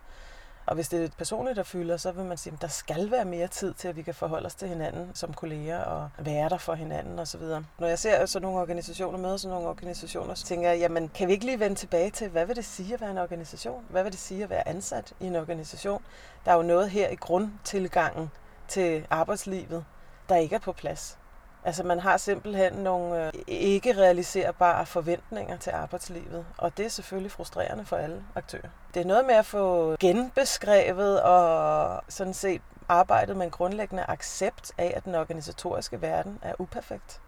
Og 0.66 0.76
hvis 0.76 0.90
det 0.90 1.04
er 1.04 1.10
personligt, 1.18 1.58
der 1.58 1.64
fylder, 1.64 1.98
så 1.98 2.12
vil 2.12 2.26
man 2.26 2.38
sige, 2.38 2.54
at 2.54 2.62
der 2.62 2.68
skal 2.68 3.12
være 3.12 3.26
mere 3.26 3.48
tid 3.48 3.74
til, 3.74 3.88
at 3.88 3.96
vi 3.96 4.02
kan 4.02 4.14
forholde 4.14 4.46
os 4.46 4.56
til 4.56 4.68
hinanden 4.68 5.12
som 5.14 5.34
kolleger 5.34 5.80
og 5.84 6.10
være 6.20 6.50
der 6.50 6.58
for 6.58 6.74
hinanden 6.74 7.20
osv. 7.20 7.42
Når 7.80 7.88
jeg 7.88 8.00
ser 8.00 8.26
sådan 8.26 8.44
nogle 8.44 8.62
organisationer, 8.62 9.18
med, 9.18 9.38
sådan 9.38 9.54
nogle 9.54 9.70
organisationer, 9.70 10.34
så 10.34 10.46
tænker 10.46 10.70
jeg, 10.70 10.80
jamen 10.80 11.10
kan 11.10 11.28
vi 11.28 11.34
ikke 11.34 11.46
lige 11.46 11.60
vende 11.60 11.76
tilbage 11.76 12.10
til, 12.10 12.30
hvad 12.30 12.46
vil 12.46 12.56
det 12.56 12.66
sige 12.66 12.94
at 12.94 13.02
være 13.02 13.12
en 13.12 13.18
organisation? 13.18 13.86
Hvad 13.90 14.04
vil 14.04 14.12
det 14.12 14.20
sige 14.20 14.44
at 14.44 14.50
være 14.50 14.68
ansat 14.68 15.14
i 15.20 15.26
en 15.26 15.36
organisation? 15.36 16.04
Der 16.46 16.52
er 16.52 16.56
jo 16.56 16.62
noget 16.62 16.90
her 16.90 17.10
i 17.10 17.16
grundtilgangen 17.16 18.32
til 18.68 19.08
arbejdslivet, 19.10 19.86
der 20.30 20.36
ikke 20.36 20.56
er 20.56 20.60
på 20.60 20.72
plads. 20.72 21.18
Altså 21.64 21.84
man 21.84 22.00
har 22.00 22.18
simpelthen 22.18 22.74
nogle 22.74 23.26
øh, 23.26 23.34
ikke 23.48 23.98
realiserbare 23.98 24.86
forventninger 24.86 25.58
til 25.58 25.72
arbejdslivet, 25.72 26.46
og 26.58 26.78
det 26.78 26.86
er 26.86 26.90
selvfølgelig 26.90 27.32
frustrerende 27.32 27.86
for 27.86 27.96
alle 27.96 28.24
aktører. 28.36 28.70
Det 28.94 29.02
er 29.02 29.06
noget 29.06 29.26
med 29.26 29.36
at 29.36 29.46
få 29.46 29.96
genbeskrevet 30.00 31.22
og 31.22 32.02
sådan 32.10 32.34
set 32.34 32.62
arbejdet 32.90 33.38
med 33.38 33.46
en 33.46 33.52
grundlæggende 33.52 34.06
accept 34.08 34.72
af, 34.78 34.94
at 34.96 35.06
den 35.06 35.16
organisatoriske 35.16 36.02
verden 36.02 36.40
er 36.42 36.54
uperfekt. 36.60 37.22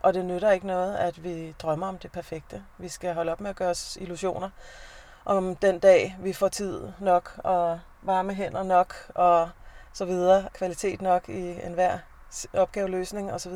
Og 0.00 0.14
det 0.14 0.24
nytter 0.24 0.50
ikke 0.50 0.66
noget, 0.66 0.96
at 0.96 1.24
vi 1.24 1.54
drømmer 1.58 1.86
om 1.86 1.98
det 1.98 2.12
perfekte. 2.12 2.62
Vi 2.78 2.88
skal 2.88 3.14
holde 3.14 3.32
op 3.32 3.40
med 3.40 3.50
at 3.50 3.56
gøre 3.56 3.70
os 3.70 3.98
illusioner 4.00 4.50
om 5.24 5.56
den 5.56 5.78
dag, 5.78 6.16
vi 6.20 6.32
får 6.32 6.48
tid 6.48 6.88
nok 7.00 7.32
og 7.38 7.80
varme 8.02 8.34
hænder 8.34 8.62
nok 8.62 8.94
og 9.14 9.48
så 9.92 10.04
videre, 10.04 10.48
kvalitet 10.54 11.02
nok 11.02 11.28
i 11.28 11.66
enhver 11.66 11.98
opgaveløsning 12.52 13.32
osv. 13.32 13.52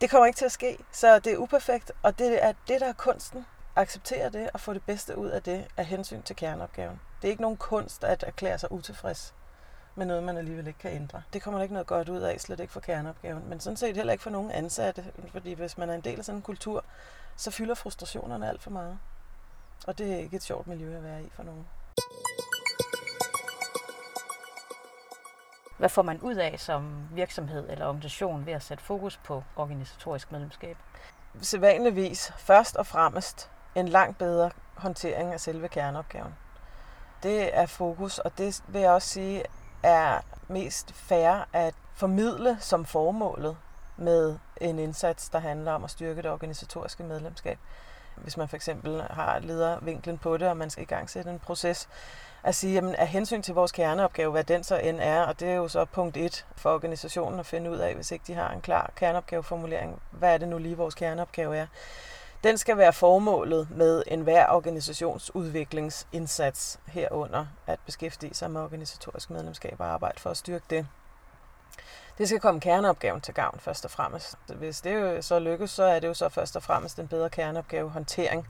Det 0.00 0.10
kommer 0.10 0.26
ikke 0.26 0.36
til 0.36 0.44
at 0.44 0.52
ske, 0.52 0.78
så 0.92 1.18
det 1.18 1.32
er 1.32 1.36
uperfekt, 1.36 1.92
og 2.02 2.18
det 2.18 2.44
er 2.44 2.52
det, 2.68 2.80
der 2.80 2.86
er 2.86 2.92
kunsten. 2.92 3.46
Acceptere 3.76 4.30
det 4.30 4.50
og 4.54 4.60
få 4.60 4.74
det 4.74 4.82
bedste 4.82 5.18
ud 5.18 5.28
af 5.28 5.42
det 5.42 5.66
af 5.76 5.84
hensyn 5.84 6.22
til 6.22 6.36
kerneopgaven. 6.36 7.00
Det 7.22 7.28
er 7.28 7.30
ikke 7.30 7.42
nogen 7.42 7.56
kunst 7.56 8.04
at 8.04 8.22
erklære 8.22 8.58
sig 8.58 8.72
utilfreds 8.72 9.34
med 9.94 10.06
noget, 10.06 10.22
man 10.22 10.36
alligevel 10.36 10.66
ikke 10.66 10.78
kan 10.78 10.92
ændre. 10.92 11.22
Det 11.32 11.42
kommer 11.42 11.58
der 11.58 11.62
ikke 11.62 11.74
noget 11.74 11.86
godt 11.86 12.08
ud 12.08 12.20
af, 12.20 12.40
slet 12.40 12.60
ikke 12.60 12.72
for 12.72 12.80
kerneopgaven, 12.80 13.48
men 13.48 13.60
sådan 13.60 13.76
set 13.76 13.96
heller 13.96 14.12
ikke 14.12 14.22
for 14.22 14.30
nogen 14.30 14.50
ansatte, 14.50 15.04
fordi 15.32 15.52
hvis 15.52 15.78
man 15.78 15.90
er 15.90 15.94
en 15.94 16.00
del 16.00 16.18
af 16.18 16.24
sådan 16.24 16.36
en 16.36 16.42
kultur, 16.42 16.84
så 17.36 17.50
fylder 17.50 17.74
frustrationerne 17.74 18.48
alt 18.48 18.62
for 18.62 18.70
meget. 18.70 18.98
Og 19.86 19.98
det 19.98 20.12
er 20.12 20.18
ikke 20.18 20.36
et 20.36 20.42
sjovt 20.42 20.66
miljø 20.66 20.96
at 20.96 21.04
være 21.04 21.22
i 21.22 21.30
for 21.34 21.42
nogen. 21.42 21.66
Hvad 25.78 25.88
får 25.88 26.02
man 26.02 26.20
ud 26.20 26.34
af 26.34 26.54
som 26.58 27.08
virksomhed 27.10 27.70
eller 27.70 27.86
organisation 27.86 28.46
ved 28.46 28.52
at 28.52 28.62
sætte 28.62 28.84
fokus 28.84 29.16
på 29.16 29.44
organisatorisk 29.56 30.32
medlemskab? 30.32 30.76
Sædvanligvis 31.40 32.32
først 32.38 32.76
og 32.76 32.86
fremmest 32.86 33.50
en 33.74 33.88
langt 33.88 34.18
bedre 34.18 34.50
håndtering 34.74 35.32
af 35.32 35.40
selve 35.40 35.68
kerneopgaven. 35.68 36.34
Det 37.22 37.58
er 37.58 37.66
fokus, 37.66 38.18
og 38.18 38.38
det 38.38 38.62
vil 38.68 38.80
jeg 38.80 38.90
også 38.90 39.08
sige 39.08 39.44
er 39.82 40.20
mest 40.48 40.92
fair 40.92 41.48
at 41.52 41.74
formidle 41.94 42.56
som 42.60 42.84
formålet 42.84 43.56
med 43.96 44.38
en 44.60 44.78
indsats, 44.78 45.28
der 45.28 45.38
handler 45.38 45.72
om 45.72 45.84
at 45.84 45.90
styrke 45.90 46.22
det 46.22 46.30
organisatoriske 46.30 47.02
medlemskab. 47.02 47.58
Hvis 48.16 48.36
man 48.36 48.48
for 48.48 48.56
eksempel 48.56 49.02
har 49.10 49.38
ledervinklen 49.38 50.18
på 50.18 50.36
det, 50.36 50.48
og 50.48 50.56
man 50.56 50.70
skal 50.70 50.82
i 50.82 50.86
gang 50.86 51.10
sætte 51.10 51.30
en 51.30 51.38
proces, 51.38 51.88
at 52.42 52.54
sige, 52.54 52.74
jamen 52.74 52.94
af 52.94 53.08
hensyn 53.08 53.42
til 53.42 53.54
vores 53.54 53.72
kerneopgave, 53.72 54.30
hvad 54.30 54.44
den 54.44 54.64
så 54.64 54.76
end 54.76 55.00
er, 55.00 55.22
og 55.22 55.40
det 55.40 55.48
er 55.48 55.54
jo 55.54 55.68
så 55.68 55.84
punkt 55.84 56.16
et 56.16 56.46
for 56.56 56.74
organisationen 56.74 57.40
at 57.40 57.46
finde 57.46 57.70
ud 57.70 57.76
af, 57.76 57.94
hvis 57.94 58.10
ikke 58.10 58.24
de 58.26 58.34
har 58.34 58.50
en 58.50 58.60
klar 58.60 58.90
kerneopgaveformulering, 58.96 60.02
hvad 60.10 60.34
er 60.34 60.38
det 60.38 60.48
nu 60.48 60.58
lige 60.58 60.76
vores 60.76 60.94
kerneopgave 60.94 61.56
er. 61.56 61.66
Den 62.44 62.58
skal 62.58 62.76
være 62.76 62.92
formålet 62.92 63.68
med 63.70 64.02
enhver 64.06 64.48
organisationsudviklingsindsats 64.48 66.80
herunder 66.86 67.46
at 67.66 67.78
beskæftige 67.86 68.34
sig 68.34 68.50
med 68.50 68.60
organisatorisk 68.60 69.30
medlemskab 69.30 69.76
og 69.78 69.86
arbejde 69.86 70.20
for 70.20 70.30
at 70.30 70.36
styrke 70.36 70.64
det. 70.70 70.86
Det 72.18 72.28
skal 72.28 72.40
komme 72.40 72.60
kerneopgaven 72.60 73.20
til 73.20 73.34
gavn 73.34 73.60
først 73.60 73.84
og 73.84 73.90
fremmest. 73.90 74.34
Hvis 74.48 74.80
det 74.80 74.94
jo 74.94 75.22
så 75.22 75.38
lykkes, 75.38 75.70
så 75.70 75.82
er 75.82 76.00
det 76.00 76.08
jo 76.08 76.14
så 76.14 76.28
først 76.28 76.56
og 76.56 76.62
fremmest 76.62 76.98
en 76.98 77.08
bedre 77.08 77.30
kerneopgavehåndtering, 77.30 78.48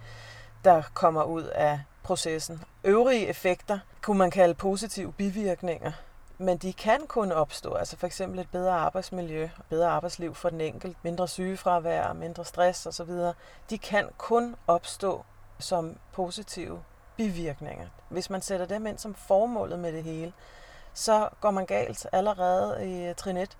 der 0.64 0.83
kommer 0.95 1.23
ud 1.23 1.43
af 1.43 1.81
processen. 2.06 2.64
Øvrige 2.84 3.26
effekter 3.26 3.78
kunne 4.02 4.18
man 4.18 4.30
kalde 4.30 4.54
positive 4.54 5.12
bivirkninger, 5.12 5.92
men 6.38 6.58
de 6.58 6.72
kan 6.72 7.06
kun 7.06 7.32
opstå, 7.32 7.75
altså 7.75 7.96
for 7.96 8.06
eksempel 8.06 8.38
et 8.38 8.48
bedre 8.52 8.72
arbejdsmiljø, 8.72 9.48
bedre 9.70 9.88
arbejdsliv 9.88 10.34
for 10.34 10.50
den 10.50 10.60
enkelte, 10.60 10.96
mindre 11.02 11.28
sygefravær, 11.28 12.12
mindre 12.12 12.44
stress 12.44 12.86
osv. 12.86 13.10
De 13.70 13.78
kan 13.78 14.08
kun 14.18 14.56
opstå 14.66 15.25
som 15.58 15.96
positive 16.12 16.82
bivirkninger. 17.16 17.86
Hvis 18.08 18.30
man 18.30 18.42
sætter 18.42 18.66
dem 18.66 18.86
ind 18.86 18.98
som 18.98 19.14
formålet 19.14 19.78
med 19.78 19.92
det 19.92 20.02
hele, 20.02 20.32
så 20.94 21.28
går 21.40 21.50
man 21.50 21.66
galt 21.66 22.06
allerede 22.12 22.90
i 22.90 23.08
øh, 23.08 23.14
trin 23.14 23.36
1, 23.36 23.56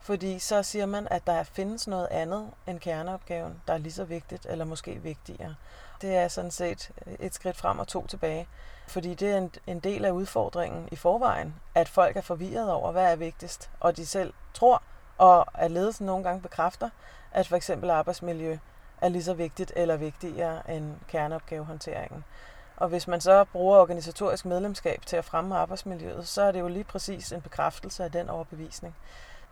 fordi 0.00 0.38
så 0.38 0.62
siger 0.62 0.86
man, 0.86 1.08
at 1.10 1.26
der 1.26 1.42
findes 1.42 1.86
noget 1.86 2.08
andet 2.10 2.50
end 2.66 2.80
kerneopgaven, 2.80 3.62
der 3.66 3.74
er 3.74 3.78
lige 3.78 3.92
så 3.92 4.04
vigtigt 4.04 4.46
eller 4.46 4.64
måske 4.64 4.94
vigtigere. 5.02 5.54
Det 6.02 6.16
er 6.16 6.28
sådan 6.28 6.50
set 6.50 6.90
øh, 7.06 7.12
et 7.20 7.34
skridt 7.34 7.56
frem 7.56 7.78
og 7.78 7.88
to 7.88 8.06
tilbage. 8.06 8.48
Fordi 8.88 9.14
det 9.14 9.30
er 9.30 9.38
en, 9.38 9.52
en 9.66 9.80
del 9.80 10.04
af 10.04 10.10
udfordringen 10.10 10.88
i 10.92 10.96
forvejen, 10.96 11.54
at 11.74 11.88
folk 11.88 12.16
er 12.16 12.20
forvirret 12.20 12.72
over, 12.72 12.92
hvad 12.92 13.12
er 13.12 13.16
vigtigst, 13.16 13.70
og 13.80 13.96
de 13.96 14.06
selv 14.06 14.32
tror, 14.54 14.82
og 15.18 15.62
at 15.62 15.70
ledelsen 15.70 16.06
nogle 16.06 16.24
gange 16.24 16.42
bekræfter, 16.42 16.90
at 17.32 17.48
for 17.48 17.56
eksempel 17.56 17.90
arbejdsmiljø 17.90 18.58
er 19.00 19.08
lige 19.08 19.22
så 19.22 19.34
vigtigt 19.34 19.72
eller 19.76 19.96
vigtigere 19.96 20.70
end 20.70 20.94
kerneopgavehåndteringen. 21.08 22.24
Og 22.76 22.88
hvis 22.88 23.08
man 23.08 23.20
så 23.20 23.44
bruger 23.44 23.78
organisatorisk 23.78 24.44
medlemskab 24.44 25.06
til 25.06 25.16
at 25.16 25.24
fremme 25.24 25.56
arbejdsmiljøet, 25.56 26.28
så 26.28 26.42
er 26.42 26.52
det 26.52 26.60
jo 26.60 26.68
lige 26.68 26.84
præcis 26.84 27.32
en 27.32 27.40
bekræftelse 27.40 28.04
af 28.04 28.12
den 28.12 28.28
overbevisning. 28.28 28.96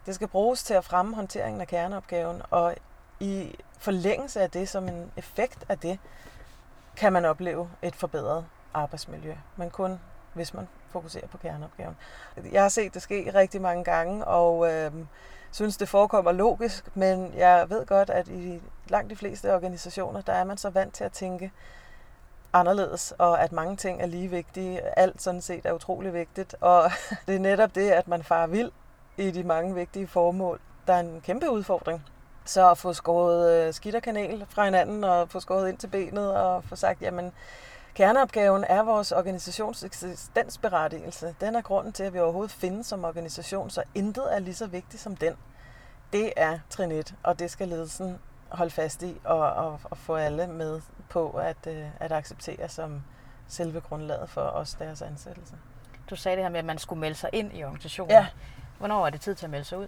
Det 0.06 0.14
skal 0.14 0.28
bruges 0.28 0.64
til 0.64 0.74
at 0.74 0.84
fremme 0.84 1.14
håndteringen 1.14 1.60
af 1.60 1.66
kerneopgaven, 1.66 2.42
og 2.50 2.74
i 3.20 3.54
forlængelse 3.78 4.40
af 4.40 4.50
det, 4.50 4.68
som 4.68 4.88
en 4.88 5.12
effekt 5.16 5.64
af 5.68 5.78
det, 5.78 5.98
kan 6.98 7.12
man 7.12 7.24
opleve 7.24 7.70
et 7.82 7.96
forbedret 7.96 8.46
arbejdsmiljø, 8.74 9.34
men 9.56 9.70
kun 9.70 10.00
hvis 10.34 10.54
man 10.54 10.68
fokuserer 10.90 11.26
på 11.26 11.38
kerneopgaven. 11.38 11.96
Jeg 12.52 12.62
har 12.62 12.68
set 12.68 12.94
det 12.94 13.02
ske 13.02 13.30
rigtig 13.34 13.62
mange 13.62 13.84
gange, 13.84 14.24
og 14.24 14.72
øh, 14.72 14.92
synes, 15.50 15.76
det 15.76 15.88
forekommer 15.88 16.32
logisk, 16.32 16.96
men 16.96 17.34
jeg 17.36 17.70
ved 17.70 17.86
godt, 17.86 18.10
at 18.10 18.28
i 18.28 18.60
langt 18.88 19.10
de 19.10 19.16
fleste 19.16 19.54
organisationer, 19.54 20.20
der 20.20 20.32
er 20.32 20.44
man 20.44 20.56
så 20.56 20.70
vant 20.70 20.94
til 20.94 21.04
at 21.04 21.12
tænke 21.12 21.52
anderledes, 22.52 23.14
og 23.18 23.42
at 23.42 23.52
mange 23.52 23.76
ting 23.76 24.02
er 24.02 24.06
lige 24.06 24.28
vigtige. 24.28 24.98
Alt 24.98 25.22
sådan 25.22 25.40
set 25.40 25.66
er 25.66 25.72
utrolig 25.72 26.14
vigtigt, 26.14 26.54
og 26.60 26.90
det 27.26 27.34
er 27.34 27.40
netop 27.40 27.74
det, 27.74 27.90
at 27.90 28.08
man 28.08 28.22
farer 28.22 28.46
vild 28.46 28.70
i 29.16 29.30
de 29.30 29.42
mange 29.42 29.74
vigtige 29.74 30.06
formål, 30.06 30.60
der 30.86 30.94
er 30.94 31.00
en 31.00 31.20
kæmpe 31.20 31.50
udfordring. 31.50 32.04
Så 32.48 32.70
at 32.70 32.78
få 32.78 32.92
skåret 32.92 33.66
øh, 33.66 33.74
skidt 33.74 33.94
og 33.94 34.02
kanel 34.02 34.46
fra 34.48 34.64
hinanden, 34.64 35.04
og 35.04 35.28
få 35.28 35.40
skåret 35.40 35.68
ind 35.68 35.78
til 35.78 35.88
benet, 35.88 36.36
og 36.36 36.64
få 36.64 36.76
sagt, 36.76 37.02
jamen, 37.02 37.32
kerneopgaven 37.94 38.64
er 38.64 38.82
vores 38.82 39.12
organisations 39.12 39.84
eksistensberettigelse. 39.84 41.34
Den 41.40 41.56
er 41.56 41.62
grunden 41.62 41.92
til, 41.92 42.02
at 42.02 42.14
vi 42.14 42.18
overhovedet 42.18 42.50
findes 42.50 42.86
som 42.86 43.04
organisation, 43.04 43.70
så 43.70 43.82
intet 43.94 44.34
er 44.34 44.38
lige 44.38 44.54
så 44.54 44.66
vigtigt 44.66 45.02
som 45.02 45.16
den. 45.16 45.34
Det 46.12 46.32
er 46.36 46.58
trinet, 46.70 47.14
og 47.22 47.38
det 47.38 47.50
skal 47.50 47.68
ledelsen 47.68 48.18
holde 48.48 48.70
fast 48.70 49.02
i, 49.02 49.20
og, 49.24 49.40
og, 49.40 49.80
og 49.84 49.98
få 49.98 50.14
alle 50.14 50.46
med 50.46 50.80
på 51.08 51.30
at, 51.30 51.66
øh, 51.66 51.84
at 52.00 52.12
acceptere 52.12 52.68
som 52.68 53.02
selve 53.48 53.80
grundlaget 53.80 54.30
for 54.30 54.42
os 54.42 54.74
deres 54.74 55.02
ansættelse. 55.02 55.54
Du 56.10 56.16
sagde 56.16 56.36
det 56.36 56.44
her 56.44 56.50
med, 56.50 56.58
at 56.58 56.64
man 56.64 56.78
skulle 56.78 57.00
melde 57.00 57.16
sig 57.16 57.30
ind 57.32 57.56
i 57.56 57.64
organisationen. 57.64 58.10
Ja. 58.10 58.26
Hvornår 58.78 59.06
er 59.06 59.10
det 59.10 59.20
tid 59.20 59.34
til 59.34 59.46
at 59.46 59.50
melde 59.50 59.64
sig 59.64 59.78
ud? 59.78 59.86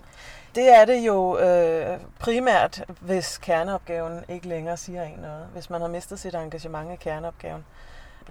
Det 0.54 0.75
er 0.76 0.85
det 0.85 0.99
jo 0.99 1.38
øh, 1.38 2.00
primært, 2.18 2.85
hvis 3.00 3.38
kerneopgaven 3.38 4.25
ikke 4.28 4.49
længere 4.49 4.76
siger 4.76 5.02
en 5.02 5.18
noget. 5.18 5.47
Hvis 5.52 5.70
man 5.70 5.80
har 5.80 5.88
mistet 5.88 6.20
sit 6.20 6.35
engagement 6.35 6.92
i 6.92 6.97
kerneopgaven. 6.97 7.64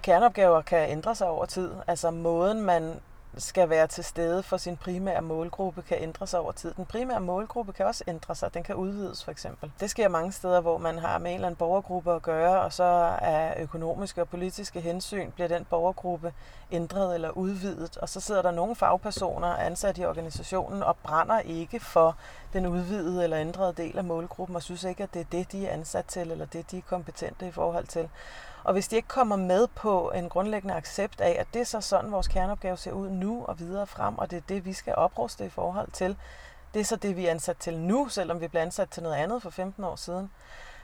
Kerneopgaver 0.02 0.62
kan 0.62 0.90
ændre 0.90 1.16
sig 1.16 1.28
over 1.28 1.46
tid. 1.46 1.72
Altså 1.88 2.12
måden, 2.12 2.62
man 2.62 3.00
skal 3.38 3.70
være 3.70 3.88
til 3.88 4.04
stede 4.04 4.44
for 4.44 4.58
sin 4.58 4.78
primære 4.78 5.22
målgruppe, 5.22 5.82
kan 5.82 5.98
ændre 6.02 6.28
sig 6.28 6.40
over 6.40 6.52
tid. 6.52 6.74
Den 6.74 6.86
primære 6.86 7.20
målgruppe 7.20 7.74
kan 7.74 7.86
også 7.86 8.04
ændre 8.08 8.36
sig. 8.36 8.54
Den 8.54 8.64
kan 8.64 8.76
udvides 8.76 9.24
for 9.24 9.32
eksempel. 9.32 9.72
Det 9.80 9.90
sker 9.90 10.08
mange 10.08 10.32
steder, 10.32 10.62
hvor 10.62 10.78
man 10.78 11.00
har 11.00 11.18
med 11.18 11.32
en 11.32 11.36
eller 11.36 11.48
anden 11.48 11.58
borgergruppe 11.58 12.14
at 12.14 12.22
gøre, 12.22 12.62
og 12.62 12.74
så 12.74 12.84
af 13.22 13.54
økonomiske 13.60 14.22
og 14.22 14.30
politiske 14.30 14.80
hensyn 14.82 15.32
bliver 15.32 15.48
den 15.48 15.66
borgergruppe 15.66 16.34
ændret 16.72 17.16
eller 17.16 17.30
udvidet. 17.30 17.98
Og 17.98 18.10
så 18.10 18.20
sidder 18.20 18.42
der 18.42 18.52
nogle 18.52 18.76
fagpersoner 18.76 19.48
ansat 19.48 19.98
i 19.98 20.06
organisationen 20.06 20.84
og 20.84 20.98
brænder 20.98 21.40
ikke 21.40 21.80
for 21.80 22.16
den 22.54 22.66
udvidede 22.66 23.24
eller 23.24 23.40
ændrede 23.40 23.74
del 23.74 23.98
af 23.98 24.04
målgruppen, 24.04 24.56
og 24.56 24.64
synes 24.64 24.84
ikke, 24.84 25.04
at 25.04 25.14
det 25.14 25.20
er 25.20 25.26
det, 25.32 25.52
de 25.52 25.68
er 25.68 25.74
ansat 25.74 26.06
til, 26.06 26.32
eller 26.32 26.46
det, 26.46 26.72
de 26.72 26.78
er 26.78 26.82
kompetente 26.82 27.48
i 27.48 27.52
forhold 27.52 27.88
til. 27.88 28.10
Og 28.64 28.74
hvis 28.74 28.88
de 28.88 28.96
ikke 28.96 29.08
kommer 29.08 29.36
med 29.36 29.68
på 29.68 30.12
en 30.12 30.30
grundlæggende 30.30 30.76
accept 30.76 31.22
af, 31.22 31.36
at 31.40 31.48
det 31.54 31.60
er 31.60 31.66
så 31.66 31.82
sådan, 31.82 32.12
vores 32.12 32.28
kerneopgave 32.28 32.78
ser 32.78 32.92
ud 32.92 33.10
nu 33.10 33.46
og 33.46 33.60
videre 33.60 33.88
frem, 33.88 34.18
og 34.18 34.32
det 34.32 34.38
er 34.38 34.42
det, 34.50 34.66
vi 34.66 34.74
skal 34.74 34.96
opruste 34.96 35.46
i 35.46 35.50
forhold 35.50 35.92
til, 35.92 36.18
det 36.74 36.80
er 36.80 36.84
så 36.84 36.96
det, 36.96 37.16
vi 37.16 37.26
er 37.26 37.32
ansat 37.32 37.58
til 37.58 37.78
nu, 37.78 38.08
selvom 38.08 38.42
vi 38.42 38.48
blev 38.48 38.62
ansat 38.62 38.90
til 38.90 39.04
noget 39.04 39.16
andet 39.16 39.42
for 39.42 39.50
15 39.50 39.84
år 39.84 39.96
siden. 39.96 40.32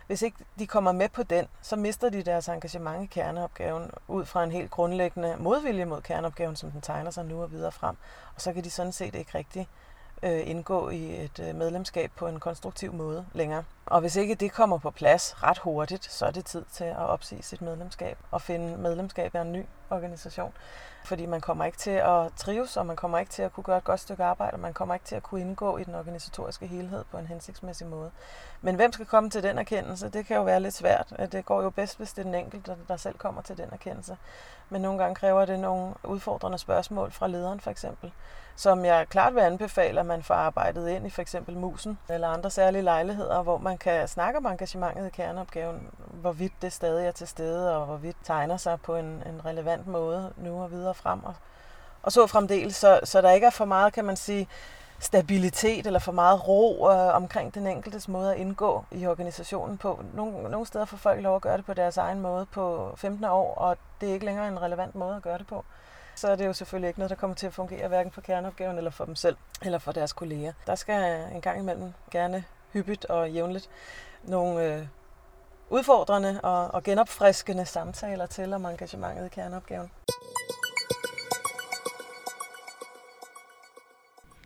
Hvis 0.08 0.22
ikke 0.22 0.38
de 0.60 0.68
kommer 0.68 0.92
med 0.92 1.10
på 1.10 1.24
den, 1.24 1.48
så 1.62 1.76
mister 1.76 2.10
de 2.10 2.24
deres 2.24 2.48
engagement 2.48 3.04
i 3.04 3.06
kerneopgaven 3.06 3.92
ud 4.08 4.26
fra 4.26 4.44
en 4.44 4.52
helt 4.52 4.72
grundlæggende 4.72 5.36
modvilje 5.40 5.86
mod 5.86 6.02
kerneopgaven, 6.02 6.56
som 6.56 6.72
den 6.72 6.82
tegner 6.82 7.12
sig 7.12 7.26
nu 7.26 7.42
og 7.42 7.52
videre 7.52 7.72
frem. 7.72 7.96
Og 8.36 8.42
så 8.42 8.54
kan 8.54 8.64
de 8.64 8.70
sådan 8.70 8.92
set 8.92 9.16
ikke 9.16 9.38
rigtig 9.38 9.68
øh, 10.26 10.50
indgå 10.50 10.90
i 10.90 11.24
et 11.24 11.40
øh, 11.40 11.56
medlemskab 11.56 12.12
på 12.16 12.28
en 12.28 12.40
konstruktiv 12.40 12.94
måde 12.94 13.26
længere. 13.34 13.64
Og 13.86 14.02
hvis 14.02 14.16
ikke 14.16 14.36
det 14.36 14.52
kommer 14.52 14.78
på 14.78 14.92
plads 14.92 15.44
ret 15.44 15.58
hurtigt, 15.58 16.12
så 16.12 16.26
er 16.26 16.32
det 16.32 16.46
tid 16.46 16.66
til 16.72 16.84
at 16.84 16.98
opsige 16.98 17.44
sit 17.44 17.62
medlemskab 17.62 18.18
og 18.32 18.42
finde 18.42 18.78
medlemskab 18.78 19.36
af 19.36 19.42
en 19.42 19.52
ny 19.52 19.66
organisation. 19.90 20.54
Fordi 21.06 21.26
man 21.26 21.42
kommer 21.42 21.66
ikke 21.66 21.78
til 21.78 21.92
at 21.92 22.32
trives, 22.38 22.78
og 22.78 22.86
man 22.86 22.96
kommer 22.96 23.18
ikke 23.18 23.32
til 23.32 23.42
at 23.42 23.54
kunne 23.54 23.64
gøre 23.64 23.78
et 23.78 23.84
godt 23.84 24.00
stykke 24.00 24.24
arbejde, 24.24 24.54
og 24.54 24.60
man 24.60 24.74
kommer 24.74 24.94
ikke 24.94 25.06
til 25.06 25.16
at 25.16 25.24
kunne 25.24 25.42
indgå 25.42 25.78
i 25.78 25.84
den 25.84 25.96
organisatoriske 25.96 26.68
helhed 26.68 27.04
på 27.12 27.18
en 27.18 27.28
hensigtsmæssig 27.28 27.88
måde. 27.88 28.12
Men 28.62 28.76
hvem 28.76 28.92
skal 28.92 29.06
komme 29.06 29.30
til 29.30 29.44
den 29.44 29.58
erkendelse? 29.58 30.10
Det 30.10 30.26
kan 30.26 30.38
jo 30.38 30.44
være 30.44 30.60
lidt 30.60 30.74
svært. 30.74 31.14
Det 31.32 31.46
går 31.46 31.62
jo 31.62 31.70
bedst, 31.70 31.98
hvis 31.98 32.14
det 32.14 32.20
er 32.20 32.24
den 32.24 32.36
enkelte, 32.36 32.78
der 32.88 32.98
selv 32.98 33.18
kommer 33.18 33.42
til 33.42 33.58
den 33.58 33.70
erkendelse. 33.72 34.18
Men 34.70 34.82
nogle 34.82 35.00
gange 35.00 35.16
kræver 35.16 35.46
det 35.46 35.60
nogle 35.60 35.94
udfordrende 36.04 36.58
spørgsmål 36.58 37.12
fra 37.12 37.28
lederen 37.28 37.60
for 37.60 37.72
eksempel 37.72 38.12
som 38.56 38.86
jeg 38.86 39.06
klart 39.10 39.36
vil 39.36 39.42
anbefale, 39.42 40.00
at 40.00 40.06
man 40.06 40.24
får 40.24 40.36
arbejdet 40.36 40.90
ind 40.90 41.08
i 41.08 41.10
for 41.10 41.22
eksempel 41.22 41.58
musen 41.58 42.00
eller 42.10 42.28
andre 42.28 42.50
særlige 42.50 42.82
lejligheder, 42.82 43.42
hvor 43.42 43.58
man 43.58 43.75
kan 43.78 44.08
snakke 44.08 44.38
om 44.38 44.46
engagementet 44.46 45.08
i 45.08 45.10
kerneopgaven, 45.10 45.90
hvorvidt 45.98 46.54
det 46.62 46.74
stadig 46.74 47.08
er 47.08 47.12
til 47.12 47.28
stede, 47.28 47.78
og 47.78 47.86
hvorvidt 47.86 48.18
tegner 48.24 48.58
sig 48.58 48.82
på 48.82 48.96
en, 48.96 49.06
en 49.06 49.42
relevant 49.46 49.88
måde 49.88 50.34
nu 50.38 50.64
og 50.64 50.72
videre 50.72 50.94
frem. 50.94 51.24
Og, 51.24 51.34
og 52.04 52.12
så 52.12 52.28
fremdeles, 52.28 52.76
så, 52.76 53.00
så 53.04 53.22
der 53.22 53.32
ikke 53.32 53.48
er 53.48 53.52
for 53.52 53.66
meget, 53.66 53.94
kan 53.94 54.06
man 54.06 54.16
sige, 54.16 54.48
stabilitet 55.00 55.88
eller 55.88 56.00
for 56.00 56.12
meget 56.12 56.48
ro 56.48 56.90
øh, 56.90 57.16
omkring 57.16 57.56
den 57.56 57.68
enkeltes 57.68 58.08
måde 58.08 58.34
at 58.34 58.40
indgå 58.40 58.86
i 58.92 59.08
organisationen 59.08 59.78
på. 59.78 60.04
Nogle, 60.14 60.50
nogle 60.50 60.66
steder 60.66 60.86
får 60.86 60.98
folk 60.98 61.22
lov 61.22 61.36
at 61.36 61.42
gøre 61.42 61.58
det 61.58 61.66
på 61.66 61.74
deres 61.74 61.98
egen 61.98 62.22
måde 62.22 62.46
på 62.46 62.94
15 62.98 63.26
år, 63.26 63.56
og 63.56 63.78
det 64.02 64.10
er 64.10 64.14
ikke 64.14 64.26
længere 64.26 64.48
en 64.48 64.62
relevant 64.62 64.96
måde 64.96 65.16
at 65.16 65.22
gøre 65.22 65.38
det 65.38 65.48
på 65.48 65.66
så 66.16 66.28
er 66.28 66.36
det 66.36 66.46
jo 66.46 66.54
selvfølgelig 66.54 66.88
ikke 66.88 67.00
noget, 67.00 67.10
der 67.10 67.16
kommer 67.16 67.36
til 67.36 67.48
at 67.48 67.54
fungere 67.54 67.88
hverken 67.88 68.12
for 68.12 68.22
kerneopgaven 68.22 68.78
eller 68.78 68.92
for 68.92 69.06
dem 69.06 69.16
selv, 69.16 69.38
eller 69.62 69.80
for 69.80 69.92
deres 69.92 70.14
kolleger. 70.14 70.54
Der 70.68 70.76
skal 70.76 71.26
en 71.34 71.42
gang 71.42 71.60
imellem 71.60 71.94
gerne 72.12 72.44
hyppigt 72.76 73.06
og 73.06 73.32
jævnligt 73.32 73.70
nogle 74.24 74.76
øh, 74.76 74.86
udfordrende 75.70 76.40
og, 76.44 76.68
og 76.68 76.84
genopfriskende 76.84 77.66
samtaler 77.66 78.26
til 78.26 78.54
om 78.54 78.66
engagementet 78.66 79.26
i 79.26 79.30
kerneopgaven. 79.30 79.92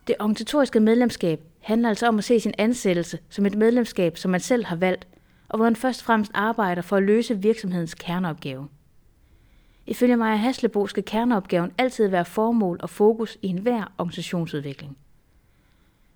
Det 0.08 0.16
organisatoriske 0.20 0.80
medlemskab 0.80 1.40
handler 1.62 1.90
altså 1.90 2.08
om 2.08 2.18
at 2.18 2.24
se 2.24 2.40
sin 2.40 2.54
ansættelse 2.58 3.20
som 3.30 3.46
et 3.46 3.56
medlemskab, 3.56 4.18
som 4.18 4.32
man 4.32 4.40
selv 4.40 4.66
har 4.66 4.76
valgt, 4.76 5.08
og 5.50 5.58
hvor 5.58 5.66
man 5.66 5.76
først 5.76 6.02
og 6.02 6.06
fremmest 6.06 6.32
arbejder 6.34 6.82
for 6.82 6.98
at 6.98 7.04
løse 7.04 7.38
virksomhedens 7.38 7.94
kerneopgave. 7.94 8.70
Ifølge 9.88 10.18
Maja 10.18 10.36
Haslebo 10.36 10.88
skal 10.88 11.04
kerneopgaven 11.04 11.72
altid 11.78 12.08
være 12.08 12.26
formål 12.26 12.80
og 12.82 12.90
fokus 12.90 13.38
i 13.42 13.48
enhver 13.48 13.94
organisationsudvikling. 13.98 14.98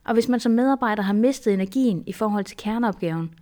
Og 0.05 0.13
hvis 0.13 0.27
man 0.27 0.39
som 0.39 0.51
medarbejder 0.51 1.03
har 1.03 1.13
mistet 1.13 1.53
energien 1.53 2.03
i 2.07 2.13
forhold 2.13 2.45
til 2.45 2.57
kerneopgaven, 2.57 3.33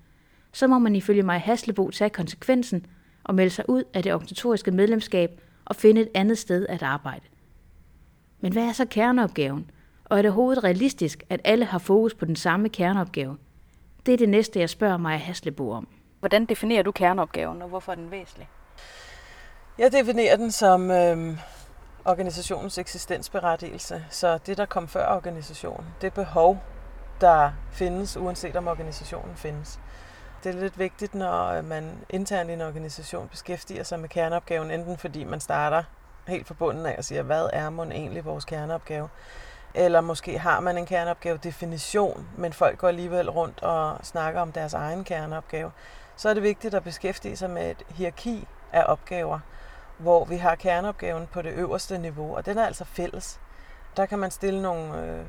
så 0.54 0.68
må 0.68 0.80
man 0.80 0.96
ifølge 0.96 1.24
Maja 1.24 1.40
Haslebo 1.40 1.90
tage 1.90 2.10
konsekvensen 2.10 2.86
og 3.24 3.36
melde 3.36 3.50
sig 3.50 3.70
ud 3.70 3.84
af 3.94 4.04
det 4.04 4.14
organisatoriske 4.14 4.72
medlemskab 4.72 5.42
og 5.66 5.76
finde 5.76 6.02
et 6.02 6.10
andet 6.14 6.38
sted 6.38 6.66
at 6.70 6.84
arbejde. 6.84 7.26
Men 8.42 8.54
hvad 8.54 8.64
er 8.64 8.72
så 8.72 8.86
kerneopgaven? 8.86 9.72
Og 10.06 10.18
er 10.18 10.22
det 10.22 10.32
overhovedet 10.32 10.64
realistisk, 10.64 11.24
at 11.30 11.42
alle 11.44 11.66
har 11.66 11.80
fokus 11.80 12.14
på 12.14 12.26
den 12.26 12.36
samme 12.36 12.70
kerneopgave? 12.70 13.38
Det 14.06 14.14
er 14.14 14.18
det 14.18 14.30
næste, 14.30 14.60
jeg 14.60 14.70
spørger 14.70 14.98
Maja 14.98 15.18
Haslebo 15.18 15.72
om. 15.72 15.88
Hvordan 16.20 16.46
definerer 16.46 16.84
du 16.84 16.92
kerneopgaven, 16.92 17.62
og 17.62 17.70
hvorfor 17.70 17.92
er 17.92 17.96
den 17.96 18.12
væsentlig? 18.12 18.48
Jeg 19.78 19.92
definerer 19.92 20.38
den 20.38 20.52
som 20.52 20.92
øh, 20.92 21.38
organisationens 22.06 22.78
eksistensberettigelse. 22.78 24.06
Så 24.10 24.40
det, 24.46 24.58
der 24.58 24.66
kom 24.66 24.88
før 24.88 25.16
organisationen, 25.16 25.88
det 26.02 26.14
behov, 26.14 26.64
der 27.22 27.52
findes, 27.72 28.18
uanset 28.18 28.56
om 28.56 28.68
organisationen 28.68 29.36
findes. 29.36 29.80
Det 30.44 30.56
er 30.56 30.60
lidt 30.60 30.80
vigtigt, 30.80 31.16
når 31.16 31.48
øh, 31.48 31.66
man 31.66 31.98
internt 32.10 32.50
i 32.50 32.54
en 32.54 32.62
organisation 32.62 33.28
beskæftiger 33.28 33.84
sig 33.84 34.00
med 34.00 34.10
kerneopgaven, 34.10 34.72
enten 34.72 34.98
fordi 34.98 35.24
man 35.24 35.40
starter 35.40 35.84
helt 36.28 36.48
fra 36.48 36.54
bunden 36.54 36.86
af 36.86 36.96
og 36.98 37.04
siger, 37.04 37.22
hvad 37.22 37.50
er 37.54 37.70
mon 37.70 37.92
egentlig 37.92 38.26
vores 38.26 38.46
kerneopgave? 38.46 39.10
Eller 39.74 40.02
måske 40.02 40.40
har 40.40 40.60
man 40.60 40.78
en 40.78 40.86
kerneopgave 40.86 41.38
definition, 41.38 42.28
men 42.38 42.54
folk 42.54 42.78
går 42.78 42.88
alligevel 42.88 43.30
rundt 43.30 43.64
og 43.64 43.98
snakker 44.04 44.42
om 44.42 44.52
deres 44.52 44.74
egen 44.74 45.04
kerneopgave. 45.04 45.72
Så 46.16 46.30
er 46.30 46.34
det 46.34 46.44
vigtigt 46.44 46.74
at 46.74 46.84
beskæftige 46.84 47.38
sig 47.38 47.50
med 47.50 47.72
et 47.72 47.84
hierarki 47.90 48.48
af 48.74 48.84
opgaver, 48.88 49.40
hvor 50.02 50.26
vi 50.26 50.38
har 50.38 50.56
kerneopgaven 50.56 51.28
på 51.28 51.42
det 51.42 51.54
øverste 51.54 51.98
niveau, 51.98 52.36
og 52.36 52.46
den 52.46 52.58
er 52.58 52.66
altså 52.66 52.86
fælles. 52.86 53.40
Der 53.98 54.06
kan 54.06 54.20
man 54.20 54.32
stille 54.32 54.62
nogle, 54.62 55.02
øh, 55.02 55.26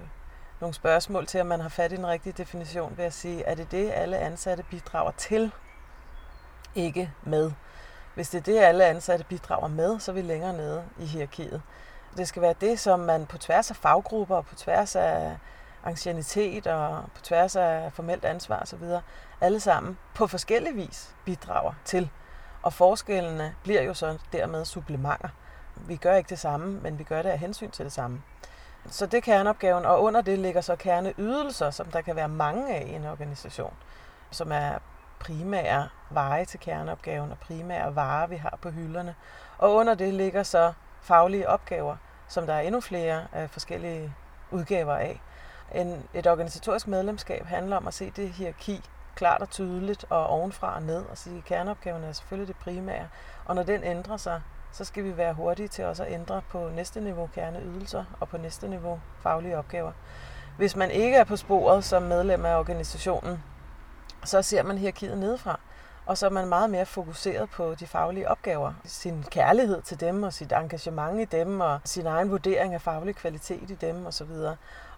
nogle 0.61 0.75
spørgsmål 0.75 1.27
til, 1.27 1.41
om 1.41 1.47
man 1.47 1.61
har 1.61 1.69
fat 1.69 1.93
i 1.93 1.97
den 1.97 2.07
rigtige 2.07 2.33
definition 2.33 2.97
ved 2.97 3.05
at 3.05 3.13
sige, 3.13 3.43
er 3.43 3.55
det 3.55 3.71
det, 3.71 3.91
alle 3.95 4.19
ansatte 4.19 4.65
bidrager 4.71 5.11
til, 5.11 5.53
ikke 6.75 7.13
med. 7.23 7.53
Hvis 8.15 8.29
det 8.29 8.39
er 8.39 8.43
det, 8.43 8.59
alle 8.59 8.85
ansatte 8.85 9.25
bidrager 9.25 9.69
med, 9.69 10.01
så 10.01 10.11
er 10.11 10.15
vi 10.15 10.23
længere 10.23 10.53
nede 10.53 10.85
i 10.99 11.05
hierarkiet. 11.05 11.63
Det 12.17 12.29
skal 12.29 12.43
være 12.43 12.55
det, 12.61 12.81
som 12.81 13.01
man 13.01 13.27
på 13.27 13.39
tværs 13.39 13.71
af 13.71 13.77
faggrupper 13.77 14.37
og 14.37 14.47
på 14.47 14.55
tværs 14.55 14.97
af 14.97 15.37
ancienitet 15.85 16.67
og 16.67 17.05
på 17.15 17.23
tværs 17.23 17.57
af 17.57 17.93
formelt 17.93 18.25
ansvar 18.25 18.61
osv., 18.61 18.85
alle 19.41 19.61
sammen 19.61 19.99
på 20.15 20.27
forskellig 20.27 20.77
vis 20.77 21.15
bidrager 21.25 21.73
til. 21.85 22.11
Og 22.63 22.73
forskellene 22.73 23.55
bliver 23.63 23.83
jo 23.83 23.95
så 23.95 24.19
dermed 24.33 24.65
supplementer. 24.65 25.29
Vi 25.77 25.97
gør 25.97 26.15
ikke 26.15 26.29
det 26.29 26.39
samme, 26.39 26.81
men 26.81 26.99
vi 26.99 27.05
gør 27.05 27.23
det 27.23 27.31
af 27.31 27.39
hensyn 27.39 27.71
til 27.71 27.85
det 27.85 27.93
samme. 27.93 28.23
Så 28.89 29.07
det 29.07 29.15
er 29.15 29.21
kerneopgaven, 29.21 29.85
og 29.85 30.03
under 30.03 30.21
det 30.21 30.39
ligger 30.39 30.61
så 30.61 30.77
kerneydelser, 30.77 31.71
som 31.71 31.87
der 31.87 32.01
kan 32.01 32.17
være 32.17 32.29
mange 32.29 32.75
af 32.75 32.87
i 32.87 32.95
en 32.95 33.07
organisation, 33.07 33.75
som 34.31 34.53
er 34.53 34.79
primære 35.19 35.89
veje 36.11 36.45
til 36.45 36.61
kerneopgaven 36.61 37.31
og 37.31 37.39
primære 37.39 37.95
varer, 37.95 38.27
vi 38.27 38.37
har 38.37 38.59
på 38.63 38.71
hylderne. 38.71 39.15
Og 39.59 39.75
under 39.75 39.95
det 39.95 40.15
ligger 40.15 40.43
så 40.43 40.73
faglige 41.01 41.49
opgaver, 41.49 41.97
som 42.29 42.47
der 42.47 42.55
er 42.55 42.61
endnu 42.61 42.81
flere 42.81 43.27
af 43.33 43.51
forskellige 43.51 44.15
udgaver 44.51 44.95
af. 44.95 45.21
En, 45.75 46.09
et 46.15 46.27
organisatorisk 46.27 46.87
medlemskab 46.87 47.47
handler 47.47 47.77
om 47.77 47.87
at 47.87 47.95
se 47.95 48.13
det 48.17 48.31
hierarki 48.31 48.91
klart 49.15 49.43
og 49.43 49.51
tydeligt 49.51 50.05
og 50.11 50.27
ovenfra 50.27 50.75
og 50.75 50.83
ned 50.83 51.05
og 51.05 51.19
sige, 51.19 51.39
at 51.39 51.45
kerneopgaven 51.45 52.05
er 52.05 52.13
selvfølgelig 52.13 52.49
det 52.49 52.57
primære. 52.57 53.09
Og 53.45 53.55
når 53.55 53.63
den 53.63 53.85
ændrer 53.85 54.17
sig, 54.17 54.43
så 54.73 54.85
skal 54.85 55.05
vi 55.05 55.17
være 55.17 55.35
hurtige 55.35 55.69
til 55.69 55.85
også 55.85 56.05
at 56.05 56.13
ændre 56.13 56.43
på 56.49 56.71
næste 56.75 57.01
niveau 57.01 57.27
kerneydelser 57.27 58.05
og 58.21 58.29
på 58.29 58.39
næste 58.39 58.69
niveau 58.69 59.01
faglige 59.23 59.59
opgaver. 59.59 59.93
Hvis 60.57 60.77
man 60.77 60.91
ikke 60.91 61.17
er 61.17 61.25
på 61.25 61.37
sporet 61.37 61.85
som 61.85 62.03
medlem 62.03 62.45
af 62.45 62.59
organisationen, 62.59 63.43
så 64.25 64.43
ser 64.43 64.63
man 64.63 64.79
hierarkiet 64.79 65.19
nedefra. 65.19 65.61
Og 66.07 66.19
så 66.19 66.27
er 66.27 66.31
man 66.31 66.49
meget 66.49 66.71
mere 66.71 66.87
fokuseret 66.87 67.51
på 67.51 67.75
de 67.75 67.87
faglige 67.87 68.29
opgaver. 68.29 68.73
Sin 68.85 69.25
kærlighed 69.31 69.83
til 69.83 70.01
dem 70.01 70.23
og 70.23 70.33
sit 70.33 70.53
engagement 70.53 71.21
i 71.21 71.25
dem 71.25 71.61
og 71.61 71.81
sin 71.85 72.07
egen 72.07 72.31
vurdering 72.31 72.75
af 72.75 72.81
faglig 72.81 73.17
kvalitet 73.17 73.71
i 73.71 73.75
dem 73.75 74.07
osv. 74.07 74.31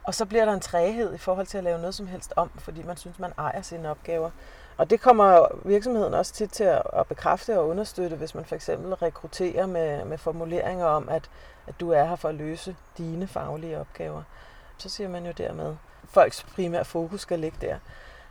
Og 0.05 0.15
så 0.15 0.27
bliver 0.27 0.45
der 0.45 0.53
en 0.53 0.61
træhed 0.61 1.15
i 1.15 1.19
forhold 1.19 1.47
til 1.47 1.59
at 1.59 1.65
lave 1.65 1.79
noget 1.79 1.95
som 1.95 2.07
helst 2.07 2.33
om, 2.37 2.51
fordi 2.59 2.83
man 2.83 2.97
synes, 2.97 3.19
man 3.19 3.33
ejer 3.39 3.63
sine 3.63 3.91
opgaver. 3.91 4.31
Og 4.77 4.91
det 4.91 5.01
kommer 5.01 5.47
virksomheden 5.65 6.15
også 6.15 6.33
tit 6.33 6.51
til 6.51 6.65
at 6.65 7.07
bekræfte 7.09 7.59
og 7.59 7.69
understøtte, 7.69 8.17
hvis 8.17 8.35
man 8.35 8.45
for 8.45 8.55
eksempel 8.55 8.95
rekrutterer 8.95 9.67
med, 9.67 10.05
med 10.05 10.19
formuleringer 10.19 10.87
om, 10.87 11.09
at, 11.09 11.31
at 11.67 11.81
du 11.81 11.91
er 11.91 12.05
her 12.05 12.17
for 12.17 12.29
at 12.29 12.35
løse 12.35 12.77
dine 12.99 13.27
faglige 13.27 13.81
opgaver. 13.81 14.23
Så 14.79 14.89
siger 14.89 15.09
man 15.09 15.27
jo 15.27 15.33
dermed, 15.33 15.67
at 15.67 15.77
folks 16.09 16.43
primære 16.43 16.85
fokus 16.85 17.21
skal 17.21 17.39
ligge 17.39 17.59
der. 17.61 17.77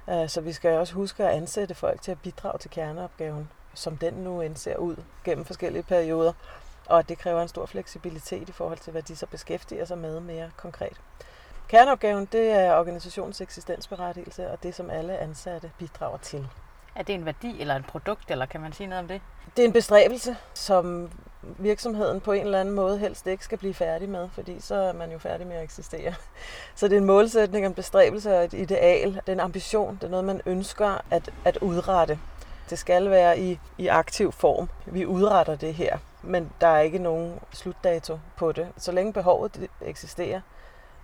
Øh, 0.09 0.29
så 0.29 0.41
vi 0.41 0.53
skal 0.53 0.77
også 0.77 0.93
huske 0.93 1.23
at 1.23 1.35
ansætte 1.35 1.75
folk 1.75 2.01
til 2.01 2.11
at 2.11 2.21
bidrage 2.21 2.57
til 2.57 2.69
kerneopgaven, 2.69 3.49
som 3.73 3.97
den 3.97 4.13
nu 4.13 4.41
end 4.41 4.55
ser 4.55 4.75
ud 4.75 4.95
gennem 5.23 5.45
forskellige 5.45 5.83
perioder. 5.83 6.33
Og 6.85 7.09
det 7.09 7.17
kræver 7.17 7.41
en 7.41 7.47
stor 7.47 7.65
fleksibilitet 7.65 8.49
i 8.49 8.51
forhold 8.51 8.77
til, 8.77 8.91
hvad 8.91 9.01
de 9.01 9.15
så 9.15 9.25
beskæftiger 9.25 9.85
sig 9.85 9.97
med 9.97 10.19
mere 10.19 10.51
konkret. 10.57 11.01
Kerneopgaven, 11.67 12.27
det 12.31 12.51
er 12.51 12.75
organisationens 12.75 13.41
eksistensberettigelse, 13.41 14.51
og 14.51 14.63
det, 14.63 14.75
som 14.75 14.89
alle 14.89 15.17
ansatte 15.17 15.71
bidrager 15.79 16.17
til. 16.17 16.47
Er 16.95 17.03
det 17.03 17.15
en 17.15 17.25
værdi 17.25 17.61
eller 17.61 17.75
et 17.75 17.85
produkt, 17.85 18.31
eller 18.31 18.45
kan 18.45 18.61
man 18.61 18.73
sige 18.73 18.87
noget 18.87 19.01
om 19.01 19.07
det? 19.07 19.21
Det 19.57 19.63
er 19.63 19.67
en 19.67 19.73
bestræbelse, 19.73 20.37
som 20.53 21.11
virksomheden 21.57 22.21
på 22.21 22.31
en 22.31 22.45
eller 22.45 22.59
anden 22.59 22.75
måde 22.75 22.97
helst 22.97 23.27
ikke 23.27 23.43
skal 23.43 23.57
blive 23.57 23.73
færdig 23.73 24.09
med, 24.09 24.29
fordi 24.29 24.59
så 24.59 24.75
er 24.75 24.93
man 24.93 25.11
jo 25.11 25.17
færdig 25.17 25.47
med 25.47 25.55
at 25.55 25.63
eksistere. 25.63 26.13
Så 26.75 26.87
det 26.87 26.93
er 26.93 26.99
en 26.99 27.05
målsætning, 27.05 27.65
en 27.65 27.73
bestræbelse 27.73 28.37
og 28.37 28.43
et 28.43 28.53
ideal. 28.53 29.13
Det 29.13 29.29
er 29.29 29.33
en 29.33 29.39
ambition, 29.39 29.95
det 29.95 30.03
er 30.03 30.11
noget, 30.11 30.25
man 30.25 30.41
ønsker 30.45 31.01
at, 31.11 31.29
at 31.45 31.57
udrette. 31.57 32.19
Det 32.69 32.79
skal 32.79 33.09
være 33.09 33.39
i, 33.39 33.59
i 33.77 33.87
aktiv 33.87 34.31
form. 34.31 34.69
Vi 34.85 35.05
udretter 35.05 35.55
det 35.55 35.73
her, 35.73 35.97
men 36.21 36.51
der 36.61 36.67
er 36.67 36.79
ikke 36.79 36.99
nogen 36.99 37.39
slutdato 37.51 38.19
på 38.37 38.51
det. 38.51 38.67
Så 38.77 38.91
længe 38.91 39.13
behovet 39.13 39.69
eksisterer, 39.81 40.41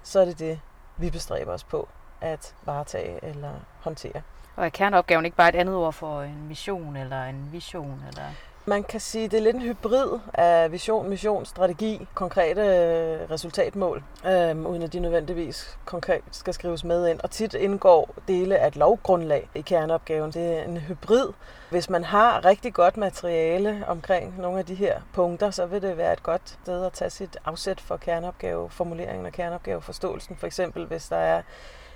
så 0.03 0.19
er 0.19 0.25
det 0.25 0.39
det, 0.39 0.59
vi 0.97 1.09
bestræber 1.09 1.53
os 1.53 1.63
på 1.63 1.87
at 2.21 2.55
varetage 2.65 3.19
eller 3.23 3.51
håndtere. 3.79 4.21
Og 4.55 4.65
er 4.65 4.69
kerneopgaven 4.69 5.25
ikke 5.25 5.37
bare 5.37 5.49
et 5.49 5.55
andet 5.55 5.75
ord 5.75 5.93
for 5.93 6.21
en 6.21 6.47
mission 6.47 6.95
eller 6.95 7.23
en 7.23 7.49
vision? 7.51 8.03
Eller? 8.07 8.23
Man 8.69 8.83
kan 8.83 8.99
sige, 8.99 9.25
at 9.25 9.31
det 9.31 9.37
er 9.37 9.41
lidt 9.41 9.55
en 9.55 9.61
hybrid 9.61 10.19
af 10.33 10.71
vision, 10.71 11.09
mission, 11.09 11.45
strategi, 11.45 12.07
konkrete 12.13 12.61
øh, 12.61 13.31
resultatmål, 13.31 14.03
øh, 14.25 14.57
uden 14.65 14.83
at 14.83 14.93
de 14.93 14.99
nødvendigvis 14.99 15.77
konkret 15.85 16.21
skal 16.31 16.53
skrives 16.53 16.83
med 16.83 17.07
ind. 17.07 17.19
Og 17.19 17.31
tit 17.31 17.53
indgår 17.53 18.15
dele 18.27 18.57
af 18.57 18.67
et 18.67 18.75
lovgrundlag 18.75 19.49
i 19.55 19.61
kerneopgaven. 19.61 20.31
Det 20.31 20.57
er 20.57 20.63
en 20.63 20.77
hybrid. 20.77 21.27
Hvis 21.69 21.89
man 21.89 22.03
har 22.03 22.45
rigtig 22.45 22.73
godt 22.73 22.97
materiale 22.97 23.83
omkring 23.87 24.41
nogle 24.41 24.59
af 24.59 24.65
de 24.65 24.75
her 24.75 25.01
punkter, 25.13 25.51
så 25.51 25.65
vil 25.65 25.81
det 25.81 25.97
være 25.97 26.13
et 26.13 26.23
godt 26.23 26.57
sted 26.63 26.85
at 26.85 26.93
tage 26.93 27.09
sit 27.09 27.37
afsæt 27.45 27.81
for 27.81 27.97
kerneopgaveformuleringen 27.97 29.25
og 29.25 29.31
kerneopgaveforståelsen. 29.31 30.35
For 30.35 30.47
eksempel, 30.47 30.85
hvis 30.85 31.07
der 31.07 31.17
er 31.17 31.41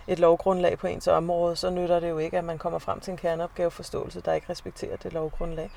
et 0.08 0.20
lovgrundlag 0.20 0.78
på 0.78 0.88
ens 0.88 1.08
område, 1.08 1.56
så 1.56 1.70
nytter 1.70 2.00
det 2.00 2.10
jo 2.10 2.18
ikke, 2.18 2.38
at 2.38 2.44
man 2.44 2.58
kommer 2.58 2.80
frem 2.80 3.00
til 3.00 3.12
en 3.12 3.18
kerneopgaveforståelse, 3.18 4.22
der 4.22 4.34
ikke 4.34 4.50
respekterer 4.50 4.98
det 4.98 5.14
lovgrundlag. 5.14 5.72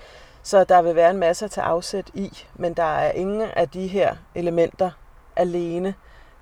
Så 0.47 0.65
der 0.65 0.83
vil 0.83 0.95
være 0.95 1.11
en 1.11 1.17
masse 1.17 1.45
at 1.45 1.51
tage 1.51 1.65
afsæt 1.65 2.11
i, 2.15 2.45
men 2.55 2.75
der 2.75 2.83
er 2.83 3.13
ingen 3.13 3.41
af 3.41 3.69
de 3.69 3.87
her 3.87 4.17
elementer 4.35 4.91
alene, 5.37 5.95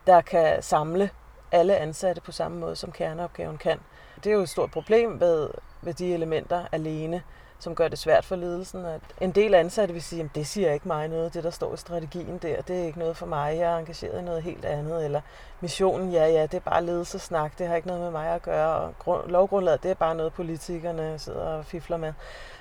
der 0.07 0.21
kan 0.21 0.63
samle 0.63 1.11
alle 1.53 1.77
ansatte 1.77 2.21
på 2.21 2.33
samme 2.33 2.59
måde, 2.59 2.77
som 2.77 2.93
kerneopgaven 2.93 3.59
kan. 3.59 3.81
Det 4.25 4.31
er 4.31 4.35
jo 4.35 4.43
et 4.43 4.49
stort 4.49 4.71
problem 4.71 5.21
ved, 5.21 5.51
ved 5.83 5.95
de 5.95 6.15
elementer 6.15 6.65
alene, 6.73 7.23
som 7.59 7.75
gør 7.75 7.89
det 7.89 7.99
svært 7.99 8.25
for 8.25 8.37
ledelsen. 8.37 8.85
At 8.85 9.01
en 9.21 9.33
del 9.33 9.55
ansatte 9.55 9.95
vil 9.95 10.03
sige, 10.03 10.23
at 10.23 10.31
det 10.35 10.47
siger 10.47 10.73
ikke 10.73 10.89
mig 10.89 11.09
noget, 11.09 11.35
det 11.35 11.45
der 11.45 11.51
står 11.51 11.75
i 11.75 11.77
strategien 11.77 12.39
der, 12.39 12.63
det 12.63 12.81
er 12.81 12.85
ikke 12.85 12.99
noget 12.99 13.17
for 13.17 13.27
mig, 13.27 13.57
jeg 13.59 13.73
er 13.73 13.79
engageret 13.79 14.19
i 14.19 14.25
noget 14.25 14.43
helt 14.43 14.65
andet. 14.65 15.05
Eller 15.05 15.21
missionen, 15.61 16.13
ja 16.13 16.27
ja, 16.27 16.43
det 16.43 16.55
er 16.55 16.61
bare 16.61 16.85
ledelsesnak, 16.85 17.59
det 17.59 17.67
har 17.67 17.77
ikke 17.77 17.89
noget 17.89 18.03
med 18.03 18.11
mig 18.11 18.29
at 18.29 18.43
gøre. 18.43 18.93
Og 19.07 19.25
lovgrundlaget, 19.29 19.83
det 19.83 19.91
er 19.91 19.95
bare 19.95 20.15
noget, 20.15 20.33
politikerne 20.33 21.19
sidder 21.19 21.45
og 21.45 21.65
fifler 21.65 21.97
med. 21.97 22.13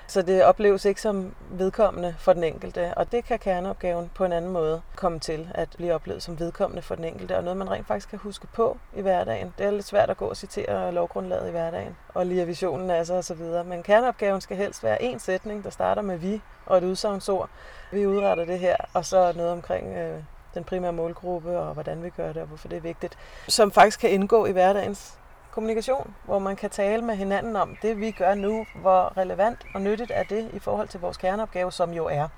Så 0.06 0.22
det 0.22 0.44
opleves 0.44 0.84
ikke 0.84 1.00
som 1.00 1.34
vedkommende 1.50 2.14
for 2.18 2.32
den 2.32 2.44
enkelte, 2.44 2.94
og 2.96 3.12
det 3.12 3.24
kan 3.24 3.38
kerneopgaven 3.38 4.10
på 4.14 4.24
en 4.24 4.32
anden 4.32 4.50
måde 4.50 4.82
komme 4.96 5.20
til 5.20 5.48
at 5.54 5.68
blive 5.76 5.94
oplevet 5.94 6.22
som 6.22 6.38
vedkommende 6.38 6.82
for 6.82 6.94
den 6.94 7.04
enkelte, 7.04 7.36
og 7.36 7.44
noget 7.44 7.56
man 7.56 7.70
rent 7.70 7.86
faktisk 7.86 8.08
kan 8.08 8.18
huske 8.18 8.46
på 8.46 8.78
i 8.96 9.00
hverdagen. 9.00 9.54
Det 9.58 9.66
er 9.66 9.70
lidt 9.70 9.86
svært 9.86 10.10
at 10.10 10.16
gå 10.16 10.24
og 10.24 10.36
citere 10.36 10.92
lovgrundlaget 10.92 11.48
i 11.48 11.50
hverdagen, 11.50 11.96
og 12.08 12.26
lige 12.26 12.46
visionen 12.46 12.90
af 12.90 13.06
så 13.06 13.14
osv. 13.14 13.42
Men 13.64 13.82
kerneopgaven 13.82 14.40
skal 14.40 14.56
helst 14.56 14.84
være 14.84 15.02
en 15.02 15.18
sætning, 15.18 15.64
der 15.64 15.70
starter 15.70 16.02
med 16.02 16.16
vi 16.16 16.40
og 16.66 16.78
et 16.78 16.84
udsagnsord. 16.84 17.48
Vi 17.92 18.06
udretter 18.06 18.44
det 18.44 18.58
her, 18.58 18.76
og 18.94 19.04
så 19.04 19.32
noget 19.36 19.52
omkring 19.52 19.96
øh, 19.96 20.22
den 20.54 20.64
primære 20.64 20.92
målgruppe, 20.92 21.58
og 21.58 21.74
hvordan 21.74 22.02
vi 22.02 22.10
gør 22.10 22.32
det, 22.32 22.42
og 22.42 22.48
hvorfor 22.48 22.68
det 22.68 22.76
er 22.76 22.80
vigtigt, 22.80 23.18
som 23.48 23.70
faktisk 23.70 24.00
kan 24.00 24.10
indgå 24.10 24.46
i 24.46 24.52
hverdagens 24.52 25.18
kommunikation, 25.54 26.14
hvor 26.24 26.38
man 26.38 26.56
kan 26.56 26.70
tale 26.70 27.02
med 27.02 27.16
hinanden 27.16 27.56
om 27.56 27.76
det, 27.82 28.00
vi 28.00 28.10
gør 28.10 28.34
nu, 28.34 28.66
hvor 28.74 29.16
relevant 29.16 29.66
og 29.74 29.80
nyttigt 29.80 30.10
er 30.14 30.22
det 30.22 30.50
i 30.52 30.58
forhold 30.58 30.88
til 30.88 31.00
vores 31.00 31.16
kerneopgave, 31.16 31.72
som 31.72 31.92
jo 31.92 32.06
er 32.06 32.28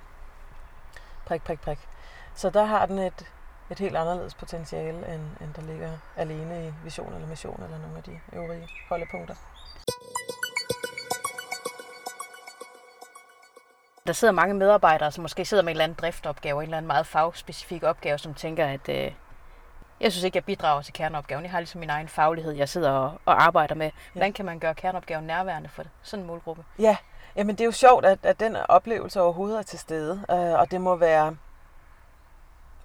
prik, 1.27 1.43
prik, 1.43 1.61
prik. 1.61 1.79
Så 2.35 2.51
der 2.51 2.65
har 2.65 2.87
den 2.87 2.99
et, 2.99 3.27
et 3.71 3.79
helt 3.79 3.97
anderledes 3.97 4.35
potentiale, 4.35 5.15
end, 5.15 5.23
end 5.41 5.55
der 5.57 5.63
ligger 5.63 5.91
alene 6.17 6.69
i 6.69 6.73
vision 6.85 7.15
eller 7.15 7.29
mission 7.29 7.63
eller 7.63 7.79
nogle 7.79 7.97
af 7.97 8.03
de 8.03 8.21
øvrige 8.33 8.69
holdepunkter. 8.89 9.35
Der 14.07 14.13
sidder 14.13 14.35
mange 14.35 14.55
medarbejdere, 14.55 15.13
som 15.13 15.23
måske 15.23 15.45
sidder 15.45 15.63
med 15.63 15.71
en 15.71 15.75
eller 15.75 15.85
anden 15.85 15.99
driftopgave, 16.01 16.63
en 16.63 16.63
eller 16.63 16.77
anden 16.77 16.87
meget 16.87 17.07
fagspecifik 17.07 17.83
opgave, 17.83 18.19
som 18.19 18.35
tænker, 18.35 18.67
at 18.67 18.89
øh, 18.89 19.13
jeg 20.01 20.13
synes 20.13 20.25
ikke, 20.25 20.37
jeg 20.37 20.45
bidrager 20.45 20.83
til 20.83 20.93
kerneopgaven. 20.93 21.45
Jeg 21.45 21.51
har 21.51 21.61
ligesom 21.61 21.79
min 21.79 21.91
egen 21.91 22.09
faglighed, 22.09 22.53
jeg 22.53 22.69
sidder 22.69 22.91
og, 22.91 23.21
og 23.25 23.45
arbejder 23.45 23.75
med. 23.75 23.91
Hvordan 24.13 24.33
kan 24.33 24.45
man 24.45 24.59
gøre 24.59 24.75
kerneopgaven 24.75 25.25
nærværende 25.25 25.69
for 25.69 25.83
sådan 26.03 26.23
en 26.23 26.27
målgruppe? 26.27 26.65
Ja, 26.79 26.97
jamen 27.37 27.55
det 27.57 27.61
er 27.61 27.67
jo 27.67 27.73
sjovt, 27.73 28.05
at, 28.05 28.19
at 28.23 28.41
den 28.41 28.57
oplevelse 28.57 29.21
overhovedet 29.21 29.59
er 29.59 29.63
til 29.63 29.79
stede. 29.79 30.25
Øh, 30.31 30.37
og 30.37 30.71
det 30.71 30.81
må 30.81 30.97
være 30.97 31.37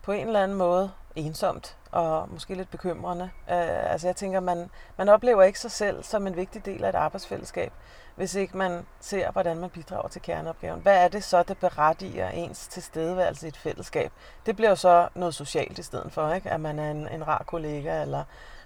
på 0.02 0.12
en 0.12 0.28
eller 0.28 0.43
anden 0.43 0.58
måde 0.58 0.91
ensomt 1.15 1.78
og 1.91 2.30
måske 2.32 2.56
lidt 2.56 2.71
bekymrende. 2.71 3.24
Øh, 3.50 3.91
altså 3.91 4.08
jeg 4.08 4.15
tænker, 4.15 4.39
man, 4.39 4.69
man 4.97 5.10
oplever 5.10 5.43
ikke 5.43 5.60
sig 5.60 5.71
selv 5.71 6.04
som 6.04 6.28
en 6.28 6.36
vigtig 6.36 6.65
del 6.65 6.84
af 6.84 6.89
et 6.89 6.95
arbejdsfællesskab 6.95 7.74
hvis 8.15 8.36
ikke 8.36 8.58
man 8.58 8.86
ser, 9.00 9.32
hvordan 9.32 9.58
man 9.58 9.69
bidrager 9.69 10.08
til 10.08 10.21
kerneopgaven. 10.21 10.82
Hvad 10.82 11.04
er 11.04 11.08
det 11.08 11.24
så, 11.24 11.43
der 11.43 11.54
berettiger 11.54 12.30
ens 12.30 12.67
tilstedeværelse 12.67 13.47
i 13.47 13.50
et 13.50 13.58
fællesskab? 13.58 14.12
Det 14.45 14.56
bliver 14.56 14.69
jo 14.69 14.76
så 14.76 15.08
noget 15.15 15.36
socialt 15.36 15.80
i 15.80 15.84
stedet 15.84 16.12
for, 16.12 16.34
ikke? 16.34 16.50
at 16.50 16.60
man 16.60 16.80
er 16.80 16.91
en, 16.91 17.08
en 17.08 17.28
rar 17.28 17.43
kollega, 17.47 18.02
eller 18.02 18.24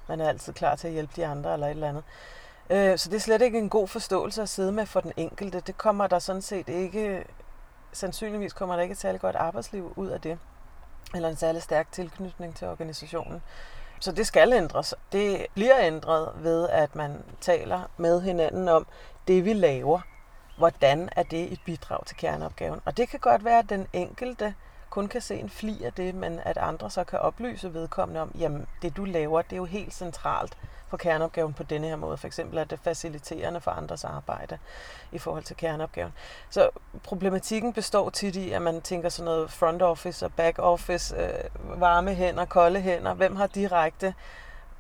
man 0.08 0.22
er 0.22 0.30
altid 0.30 0.54
klar 0.54 0.76
til 0.76 0.88
at 0.88 0.94
hjælpe 0.94 1.14
de 1.16 1.26
andre, 1.26 1.54
eller 1.54 1.68
et 1.68 1.72
eller 1.72 1.90
andet. 1.90 2.04
Øh, 2.70 2.98
så 2.98 3.10
det 3.10 3.16
er 3.16 3.22
slet 3.22 3.42
ikke 3.42 3.58
en 3.58 3.70
god 3.70 3.88
forståelse 3.88 4.42
at 4.42 4.50
sidde 4.50 4.72
med 4.72 4.86
for 4.86 5.00
den 5.00 5.12
enkelte. 5.18 5.60
Det 5.60 5.78
kommer 5.78 6.08
der 6.08 6.20
sådan 6.20 6.42
set 6.42 6.70
ikke, 6.70 7.26
sandsynligvis 7.92 8.54
kommer 8.54 8.76
der 8.76 8.82
ikke 8.82 8.94
et 8.94 9.00
særligt 9.00 9.22
godt 9.22 9.36
arbejdsliv 9.36 9.94
ud 9.96 10.08
af 10.08 10.22
det, 10.22 10.40
eller 11.16 11.30
en 11.30 11.36
særlig 11.36 11.62
stærk 11.62 11.92
tilknytning 11.92 12.56
til 12.56 12.68
organisationen. 12.68 13.42
Så 14.00 14.12
det 14.12 14.28
skal 14.28 14.54
ændres. 14.54 14.94
Det 15.12 15.46
bliver 15.54 15.80
ændret 15.80 16.30
ved, 16.36 16.70
at 16.70 16.96
man 16.96 17.24
taler 17.42 17.82
med 17.98 18.22
hinanden 18.22 18.70
om, 18.70 18.88
det 19.28 19.46
vi 19.46 19.54
laver, 19.54 20.00
hvordan 20.58 21.10
er 21.16 21.24
det 21.24 21.54
et 21.54 21.60
bidrag 21.66 22.06
til 22.06 22.18
kerneopgaven. 22.18 22.82
Og 22.86 22.98
det 22.98 23.10
kan 23.10 23.20
godt 23.20 23.46
være, 23.46 23.60
at 23.60 23.70
den 23.70 23.88
enkelte 23.94 24.54
kun 24.90 25.08
kan 25.08 25.22
se 25.22 25.36
en 25.36 25.50
fli 25.50 25.84
af 25.84 25.94
det, 25.94 26.16
men 26.16 26.40
at 26.44 26.58
andre 26.58 26.90
så 26.90 27.04
kan 27.04 27.20
oplyse 27.20 27.74
vedkommende 27.74 28.22
om, 28.22 28.32
jamen 28.40 28.68
det 28.82 28.98
du 28.98 29.06
laver, 29.06 29.42
det 29.42 29.54
er 29.54 29.58
jo 29.58 29.66
helt 29.66 29.94
centralt 29.94 30.58
for 30.88 30.98
kerneopgaven 30.98 31.54
på 31.54 31.64
denne 31.64 31.88
her 31.88 31.96
måde. 31.96 32.18
For 32.18 32.28
eksempel 32.28 32.58
er 32.58 32.64
det 32.64 32.80
faciliterende 32.84 33.62
for 33.62 33.72
andres 33.72 34.04
arbejde 34.04 34.58
i 35.12 35.18
forhold 35.18 35.44
til 35.44 35.56
kerneopgaven. 35.56 36.14
Så 36.50 36.70
problematikken 37.04 37.74
består 37.74 38.10
tit 38.10 38.36
i, 38.36 38.52
at 38.52 38.62
man 38.62 38.82
tænker 38.82 39.10
sådan 39.10 39.26
noget 39.26 39.52
front 39.52 39.82
office 39.82 40.26
og 40.26 40.34
back 40.34 40.60
office, 40.60 41.16
øh, 41.16 41.82
varme 41.82 42.14
hænder, 42.14 42.46
kolde 42.46 42.82
hænder. 42.82 43.14
Hvem 43.14 43.36
har 43.36 43.48
direkte 43.48 44.14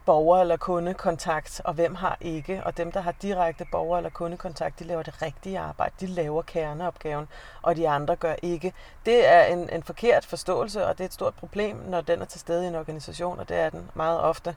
borger- 0.05 0.41
eller 0.41 0.57
kundekontakt, 0.57 1.61
og 1.63 1.73
hvem 1.73 1.95
har 1.95 2.17
ikke. 2.21 2.61
Og 2.65 2.77
dem, 2.77 2.91
der 2.91 3.01
har 3.01 3.11
direkte 3.11 3.65
borger- 3.71 3.97
eller 3.97 4.09
kundekontakt, 4.09 4.79
de 4.79 4.83
laver 4.83 5.03
det 5.03 5.21
rigtige 5.21 5.59
arbejde. 5.59 5.95
De 5.99 6.07
laver 6.07 6.41
kerneopgaven, 6.41 7.27
og 7.61 7.75
de 7.75 7.89
andre 7.89 8.15
gør 8.15 8.35
ikke. 8.41 8.73
Det 9.05 9.27
er 9.27 9.43
en, 9.43 9.69
en 9.69 9.83
forkert 9.83 10.25
forståelse, 10.25 10.85
og 10.85 10.97
det 10.97 11.03
er 11.03 11.05
et 11.05 11.13
stort 11.13 11.33
problem, 11.33 11.77
når 11.77 12.01
den 12.01 12.21
er 12.21 12.25
til 12.25 12.39
stede 12.39 12.65
i 12.65 12.67
en 12.67 12.75
organisation, 12.75 13.39
og 13.39 13.49
det 13.49 13.57
er 13.57 13.69
den 13.69 13.91
meget 13.93 14.21
ofte 14.21 14.55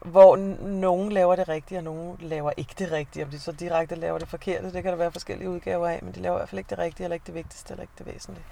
hvor 0.00 0.36
nogen 0.60 1.12
laver 1.12 1.36
det 1.36 1.48
rigtige, 1.48 1.78
og 1.78 1.84
nogen 1.84 2.16
laver 2.20 2.52
ikke 2.56 2.74
det 2.78 2.92
rigtige. 2.92 3.24
Om 3.24 3.30
de 3.30 3.40
så 3.40 3.52
direkte 3.52 3.94
laver 3.94 4.18
det 4.18 4.28
forkerte, 4.28 4.72
det 4.72 4.82
kan 4.82 4.92
der 4.92 4.98
være 4.98 5.12
forskellige 5.12 5.50
udgaver 5.50 5.88
af, 5.88 5.98
men 6.02 6.14
de 6.14 6.20
laver 6.20 6.36
i 6.36 6.38
hvert 6.38 6.48
fald 6.48 6.58
ikke 6.58 6.70
det 6.70 6.78
rigtige, 6.78 7.04
eller 7.04 7.14
ikke 7.14 7.26
det 7.26 7.34
vigtigste, 7.34 7.72
eller 7.72 7.82
ikke 7.82 7.92
det 7.98 8.06
væsentlige. 8.06 8.44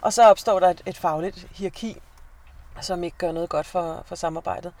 Og 0.00 0.12
så 0.12 0.30
opstår 0.30 0.60
der 0.60 0.70
et, 0.70 0.82
et 0.86 0.96
fagligt 0.96 1.46
hierarki, 1.50 2.02
som 2.80 3.04
ikke 3.04 3.18
gør 3.18 3.32
noget 3.32 3.48
godt 3.48 3.66
for, 3.66 4.02
for 4.06 4.14
samarbejdet. 4.14 4.72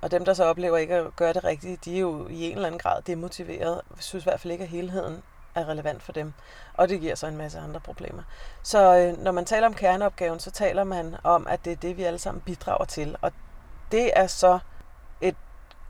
Og 0.00 0.10
dem, 0.10 0.24
der 0.24 0.34
så 0.34 0.44
oplever 0.44 0.76
ikke 0.76 0.94
at 0.94 1.16
gøre 1.16 1.32
det 1.32 1.44
rigtigt, 1.44 1.84
de 1.84 1.96
er 1.96 2.00
jo 2.00 2.28
i 2.28 2.44
en 2.44 2.54
eller 2.56 2.66
anden 2.66 2.78
grad 2.78 3.02
demotiveret. 3.02 3.82
Jeg 3.96 4.02
synes 4.02 4.24
i 4.24 4.28
hvert 4.28 4.40
fald 4.40 4.52
ikke, 4.52 4.64
at 4.64 4.70
helheden 4.70 5.22
er 5.54 5.68
relevant 5.68 6.02
for 6.02 6.12
dem. 6.12 6.32
Og 6.74 6.88
det 6.88 7.00
giver 7.00 7.14
så 7.14 7.26
en 7.26 7.36
masse 7.36 7.58
andre 7.58 7.80
problemer. 7.80 8.22
Så 8.62 8.96
øh, 8.96 9.22
når 9.24 9.32
man 9.32 9.44
taler 9.44 9.66
om 9.66 9.74
kerneopgaven, 9.74 10.40
så 10.40 10.50
taler 10.50 10.84
man 10.84 11.16
om, 11.24 11.46
at 11.46 11.64
det 11.64 11.72
er 11.72 11.76
det, 11.76 11.96
vi 11.96 12.02
alle 12.02 12.18
sammen 12.18 12.40
bidrager 12.40 12.84
til. 12.84 13.16
Og 13.22 13.32
det 13.92 14.10
er 14.16 14.26
så 14.26 14.58
et 15.20 15.36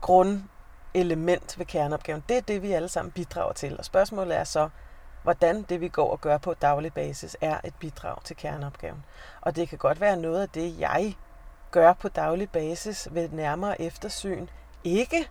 grundelement 0.01 1.59
ved 1.59 1.65
kerneopgaven. 1.65 2.23
Det 2.29 2.37
er 2.37 2.41
det, 2.41 2.61
vi 2.61 2.71
alle 2.71 2.89
sammen 2.89 3.11
bidrager 3.11 3.53
til. 3.53 3.77
Og 3.77 3.85
spørgsmålet 3.85 4.37
er 4.37 4.43
så, 4.43 4.69
hvordan 5.23 5.61
det, 5.61 5.81
vi 5.81 5.87
går 5.87 6.11
og 6.11 6.21
gør 6.21 6.37
på 6.37 6.53
daglig 6.53 6.93
basis, 6.93 7.37
er 7.41 7.57
et 7.63 7.73
bidrag 7.79 8.23
til 8.23 8.35
kerneopgaven. 8.35 9.05
Og 9.41 9.55
det 9.55 9.69
kan 9.69 9.77
godt 9.77 10.01
være 10.01 10.17
noget 10.17 10.41
af 10.41 10.49
det, 10.49 10.79
jeg 10.79 11.15
gør 11.75 11.93
på 11.93 12.07
daglig 12.07 12.49
basis 12.49 13.07
ved 13.11 13.29
nærmere 13.29 13.81
eftersyn, 13.81 14.47
ikke 14.83 15.29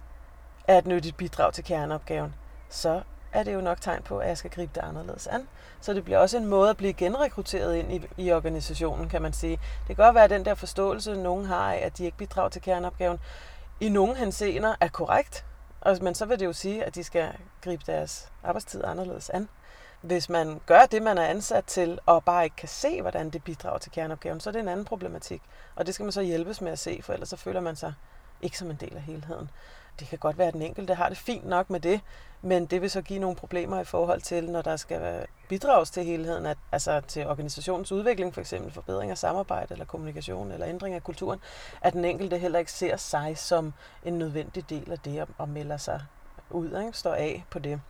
er 0.68 0.78
et 0.78 0.86
nyttigt 0.86 1.16
bidrag 1.16 1.52
til 1.52 1.64
kerneopgaven, 1.64 2.34
så 2.68 3.02
er 3.32 3.42
det 3.42 3.54
jo 3.54 3.60
nok 3.60 3.80
tegn 3.80 4.02
på, 4.02 4.18
at 4.18 4.28
jeg 4.28 4.38
skal 4.38 4.50
gribe 4.50 4.72
det 4.74 4.80
anderledes 4.80 5.26
an. 5.26 5.48
Så 5.80 5.94
det 5.94 6.04
bliver 6.04 6.18
også 6.18 6.36
en 6.36 6.46
måde 6.46 6.70
at 6.70 6.76
blive 6.76 6.92
genrekrutteret 6.92 7.76
ind 7.76 7.92
i, 7.92 8.02
i 8.16 8.32
organisationen, 8.32 9.08
kan 9.08 9.22
man 9.22 9.32
sige. 9.32 9.52
Det 9.88 9.96
kan 9.96 9.96
godt 9.96 10.14
være, 10.14 10.24
at 10.24 10.30
den 10.30 10.44
der 10.44 10.54
forståelse, 10.54 11.16
nogen 11.16 11.44
har 11.44 11.72
af, 11.72 11.76
at 11.76 11.98
de 11.98 12.04
ikke 12.04 12.16
bidrager 12.16 12.48
til 12.48 12.62
kerneopgaven, 12.62 13.18
i 13.80 13.88
nogle 13.88 14.16
henseender 14.16 14.74
er 14.80 14.88
korrekt, 14.88 15.44
men 16.02 16.14
så 16.14 16.26
vil 16.26 16.40
det 16.40 16.46
jo 16.46 16.52
sige, 16.52 16.84
at 16.84 16.94
de 16.94 17.04
skal 17.04 17.28
gribe 17.60 17.82
deres 17.86 18.32
arbejdstid 18.42 18.84
anderledes 18.84 19.30
an. 19.30 19.48
Hvis 20.04 20.28
man 20.28 20.60
gør 20.66 20.86
det, 20.90 21.02
man 21.02 21.18
er 21.18 21.24
ansat 21.24 21.64
til, 21.64 21.98
og 22.06 22.24
bare 22.24 22.44
ikke 22.44 22.56
kan 22.56 22.68
se, 22.68 23.00
hvordan 23.00 23.30
det 23.30 23.44
bidrager 23.44 23.78
til 23.78 23.92
kerneopgaven, 23.92 24.40
så 24.40 24.50
er 24.50 24.52
det 24.52 24.60
en 24.60 24.68
anden 24.68 24.84
problematik. 24.84 25.42
Og 25.76 25.86
det 25.86 25.94
skal 25.94 26.04
man 26.04 26.12
så 26.12 26.22
hjælpes 26.22 26.60
med 26.60 26.72
at 26.72 26.78
se, 26.78 27.00
for 27.02 27.12
ellers 27.12 27.28
så 27.28 27.36
føler 27.36 27.60
man 27.60 27.76
sig 27.76 27.94
ikke 28.42 28.58
som 28.58 28.70
en 28.70 28.76
del 28.76 28.96
af 28.96 29.02
helheden. 29.02 29.50
Det 29.98 30.08
kan 30.08 30.18
godt 30.18 30.38
være, 30.38 30.48
at 30.48 30.54
den 30.54 30.62
enkelte 30.62 30.94
har 30.94 31.08
det 31.08 31.18
fint 31.18 31.46
nok 31.46 31.70
med 31.70 31.80
det, 31.80 32.00
men 32.42 32.66
det 32.66 32.82
vil 32.82 32.90
så 32.90 33.02
give 33.02 33.18
nogle 33.18 33.36
problemer 33.36 33.80
i 33.80 33.84
forhold 33.84 34.20
til, 34.20 34.50
når 34.50 34.62
der 34.62 34.76
skal 34.76 35.26
bidrages 35.48 35.90
til 35.90 36.04
helheden, 36.04 36.46
at, 36.46 36.58
altså 36.72 37.00
til 37.00 37.26
organisationens 37.26 37.92
udvikling, 37.92 38.34
for 38.34 38.40
eksempel 38.40 38.72
forbedring 38.72 39.10
af 39.10 39.18
samarbejde 39.18 39.72
eller 39.72 39.84
kommunikation 39.84 40.52
eller 40.52 40.66
ændring 40.66 40.94
af 40.94 41.02
kulturen, 41.02 41.40
at 41.80 41.92
den 41.92 42.04
enkelte 42.04 42.38
heller 42.38 42.58
ikke 42.58 42.72
ser 42.72 42.96
sig 42.96 43.38
som 43.38 43.72
en 44.04 44.18
nødvendig 44.18 44.70
del 44.70 44.92
af 44.92 44.98
det 44.98 45.28
og 45.38 45.48
melder 45.48 45.76
sig 45.76 46.00
ud, 46.50 46.70
og 46.70 46.94
står 46.94 47.14
af 47.14 47.44
på 47.50 47.58
det. 47.58 47.80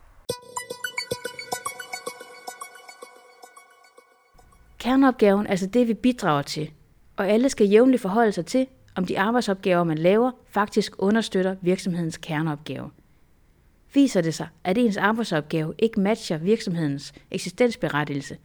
Kerneopgaven 4.85 5.47
altså 5.47 5.67
det, 5.67 5.87
vi 5.87 5.93
bidrager 5.93 6.41
til, 6.41 6.71
og 7.15 7.29
alle 7.29 7.49
skal 7.49 7.67
jævnligt 7.67 8.01
forholde 8.01 8.31
sig 8.31 8.45
til, 8.45 8.67
om 8.95 9.05
de 9.05 9.19
arbejdsopgaver, 9.19 9.83
man 9.83 9.97
laver, 9.97 10.31
faktisk 10.47 10.93
understøtter 10.97 11.55
virksomhedens 11.61 12.17
kerneopgave. 12.17 12.91
Viser 13.93 14.21
det 14.21 14.33
sig, 14.33 14.47
at 14.63 14.77
ens 14.77 14.97
arbejdsopgave 14.97 15.73
ikke 15.79 15.99
matcher 15.99 16.37
virksomhedens 16.37 17.13
eksistensberettigelse, 17.31 18.37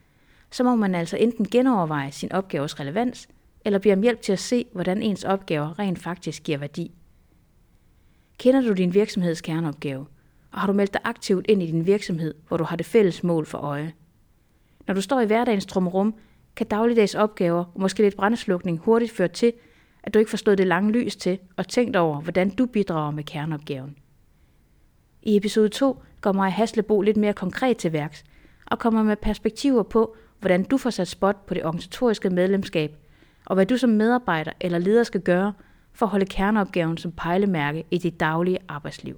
så 0.50 0.64
må 0.64 0.76
man 0.76 0.94
altså 0.94 1.16
enten 1.16 1.48
genoverveje 1.48 2.12
sin 2.12 2.32
opgaves 2.32 2.80
relevans, 2.80 3.28
eller 3.64 3.78
bede 3.78 3.94
om 3.94 4.02
hjælp 4.02 4.20
til 4.20 4.32
at 4.32 4.38
se, 4.38 4.64
hvordan 4.72 5.02
ens 5.02 5.24
opgaver 5.24 5.78
rent 5.78 5.98
faktisk 5.98 6.42
giver 6.42 6.58
værdi. 6.58 6.90
Kender 8.38 8.60
du 8.60 8.72
din 8.72 8.94
virksomheds 8.94 9.40
kerneopgave, 9.40 10.06
og 10.52 10.60
har 10.60 10.66
du 10.66 10.72
meldt 10.72 10.92
dig 10.92 11.00
aktivt 11.04 11.46
ind 11.48 11.62
i 11.62 11.66
din 11.66 11.86
virksomhed, 11.86 12.34
hvor 12.48 12.56
du 12.56 12.64
har 12.64 12.76
det 12.76 12.86
fælles 12.86 13.22
mål 13.24 13.46
for 13.46 13.58
øje? 13.58 13.92
Når 14.86 14.94
du 14.94 15.00
står 15.00 15.20
i 15.20 15.26
hverdagens 15.26 15.66
trummerum, 15.66 16.14
kan 16.56 16.66
dagligdags 16.66 17.14
opgaver 17.14 17.64
og 17.74 17.80
måske 17.80 18.02
lidt 18.02 18.16
brandslukning 18.16 18.78
hurtigt 18.78 19.12
føre 19.12 19.28
til, 19.28 19.52
at 20.02 20.14
du 20.14 20.18
ikke 20.18 20.30
forstod 20.30 20.56
det 20.56 20.66
lange 20.66 20.92
lys 20.92 21.16
til 21.16 21.38
og 21.56 21.68
tænkt 21.68 21.96
over, 21.96 22.20
hvordan 22.20 22.50
du 22.50 22.66
bidrager 22.66 23.10
med 23.10 23.24
kerneopgaven. 23.24 23.96
I 25.22 25.36
episode 25.36 25.68
2 25.68 26.02
går 26.20 26.32
Maja 26.32 26.50
Haslebo 26.50 27.00
lidt 27.00 27.16
mere 27.16 27.32
konkret 27.32 27.76
til 27.76 27.92
værks 27.92 28.24
og 28.66 28.78
kommer 28.78 29.02
med 29.02 29.16
perspektiver 29.16 29.82
på, 29.82 30.16
hvordan 30.40 30.64
du 30.64 30.76
får 30.76 30.90
sat 30.90 31.08
spot 31.08 31.46
på 31.46 31.54
det 31.54 31.64
organisatoriske 31.64 32.30
medlemskab, 32.30 32.96
og 33.46 33.54
hvad 33.54 33.66
du 33.66 33.76
som 33.76 33.90
medarbejder 33.90 34.52
eller 34.60 34.78
leder 34.78 35.02
skal 35.02 35.20
gøre 35.20 35.52
for 35.92 36.06
at 36.06 36.10
holde 36.10 36.26
kerneopgaven 36.26 36.96
som 36.96 37.12
pejlemærke 37.12 37.84
i 37.90 37.98
dit 37.98 38.20
daglige 38.20 38.58
arbejdsliv. 38.68 39.16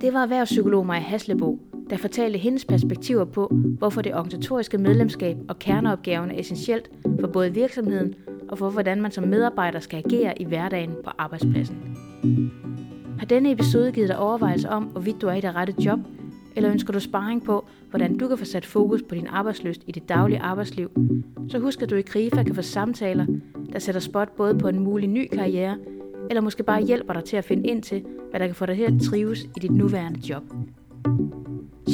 Det 0.00 0.12
var 0.12 0.22
erhvervspsykolog 0.22 0.86
Maja 0.86 1.00
Haslebo, 1.00 1.60
der 1.90 1.96
fortalte 1.96 2.38
hendes 2.38 2.64
perspektiver 2.64 3.24
på, 3.24 3.46
hvorfor 3.78 4.02
det 4.02 4.14
organisatoriske 4.14 4.78
medlemskab 4.78 5.36
og 5.48 5.58
kerneopgaven 5.58 6.30
er 6.30 6.40
essentielt 6.40 6.90
for 7.20 7.26
både 7.26 7.54
virksomheden 7.54 8.14
og 8.48 8.58
for, 8.58 8.70
hvordan 8.70 9.02
man 9.02 9.10
som 9.10 9.28
medarbejder 9.28 9.80
skal 9.80 10.02
agere 10.06 10.42
i 10.42 10.44
hverdagen 10.44 10.90
på 11.04 11.10
arbejdspladsen. 11.18 11.96
Har 13.18 13.26
denne 13.26 13.52
episode 13.52 13.92
givet 13.92 14.08
dig 14.08 14.18
overvejelser 14.18 14.68
om, 14.68 14.84
hvorvidt 14.84 15.22
du 15.22 15.26
er 15.26 15.34
i 15.34 15.40
det 15.40 15.54
rette 15.54 15.74
job, 15.84 15.98
eller 16.56 16.70
ønsker 16.70 16.92
du 16.92 17.00
sparring 17.00 17.44
på, 17.44 17.66
hvordan 17.90 18.18
du 18.18 18.28
kan 18.28 18.38
få 18.38 18.44
sat 18.44 18.66
fokus 18.66 19.02
på 19.02 19.14
din 19.14 19.26
arbejdsløst 19.26 19.82
i 19.86 19.92
dit 19.92 20.08
daglige 20.08 20.40
arbejdsliv, 20.40 20.90
så 21.48 21.58
husk 21.58 21.82
at 21.82 21.90
du 21.90 21.94
i 21.94 22.02
KRIFA 22.02 22.42
kan 22.42 22.54
få 22.54 22.62
samtaler, 22.62 23.26
der 23.72 23.78
sætter 23.78 24.00
spot 24.00 24.36
både 24.36 24.58
på 24.58 24.68
en 24.68 24.80
mulig 24.80 25.08
ny 25.08 25.28
karriere, 25.32 25.76
eller 26.30 26.40
måske 26.40 26.62
bare 26.62 26.82
hjælper 26.82 27.12
dig 27.12 27.24
til 27.24 27.36
at 27.36 27.44
finde 27.44 27.68
ind 27.68 27.82
til, 27.82 28.04
hvad 28.30 28.40
der 28.40 28.46
kan 28.46 28.54
få 28.54 28.66
dig 28.66 28.76
til 28.76 28.84
at 28.84 29.00
trives 29.02 29.44
i 29.44 29.58
dit 29.62 29.70
nuværende 29.70 30.20
job. 30.28 30.42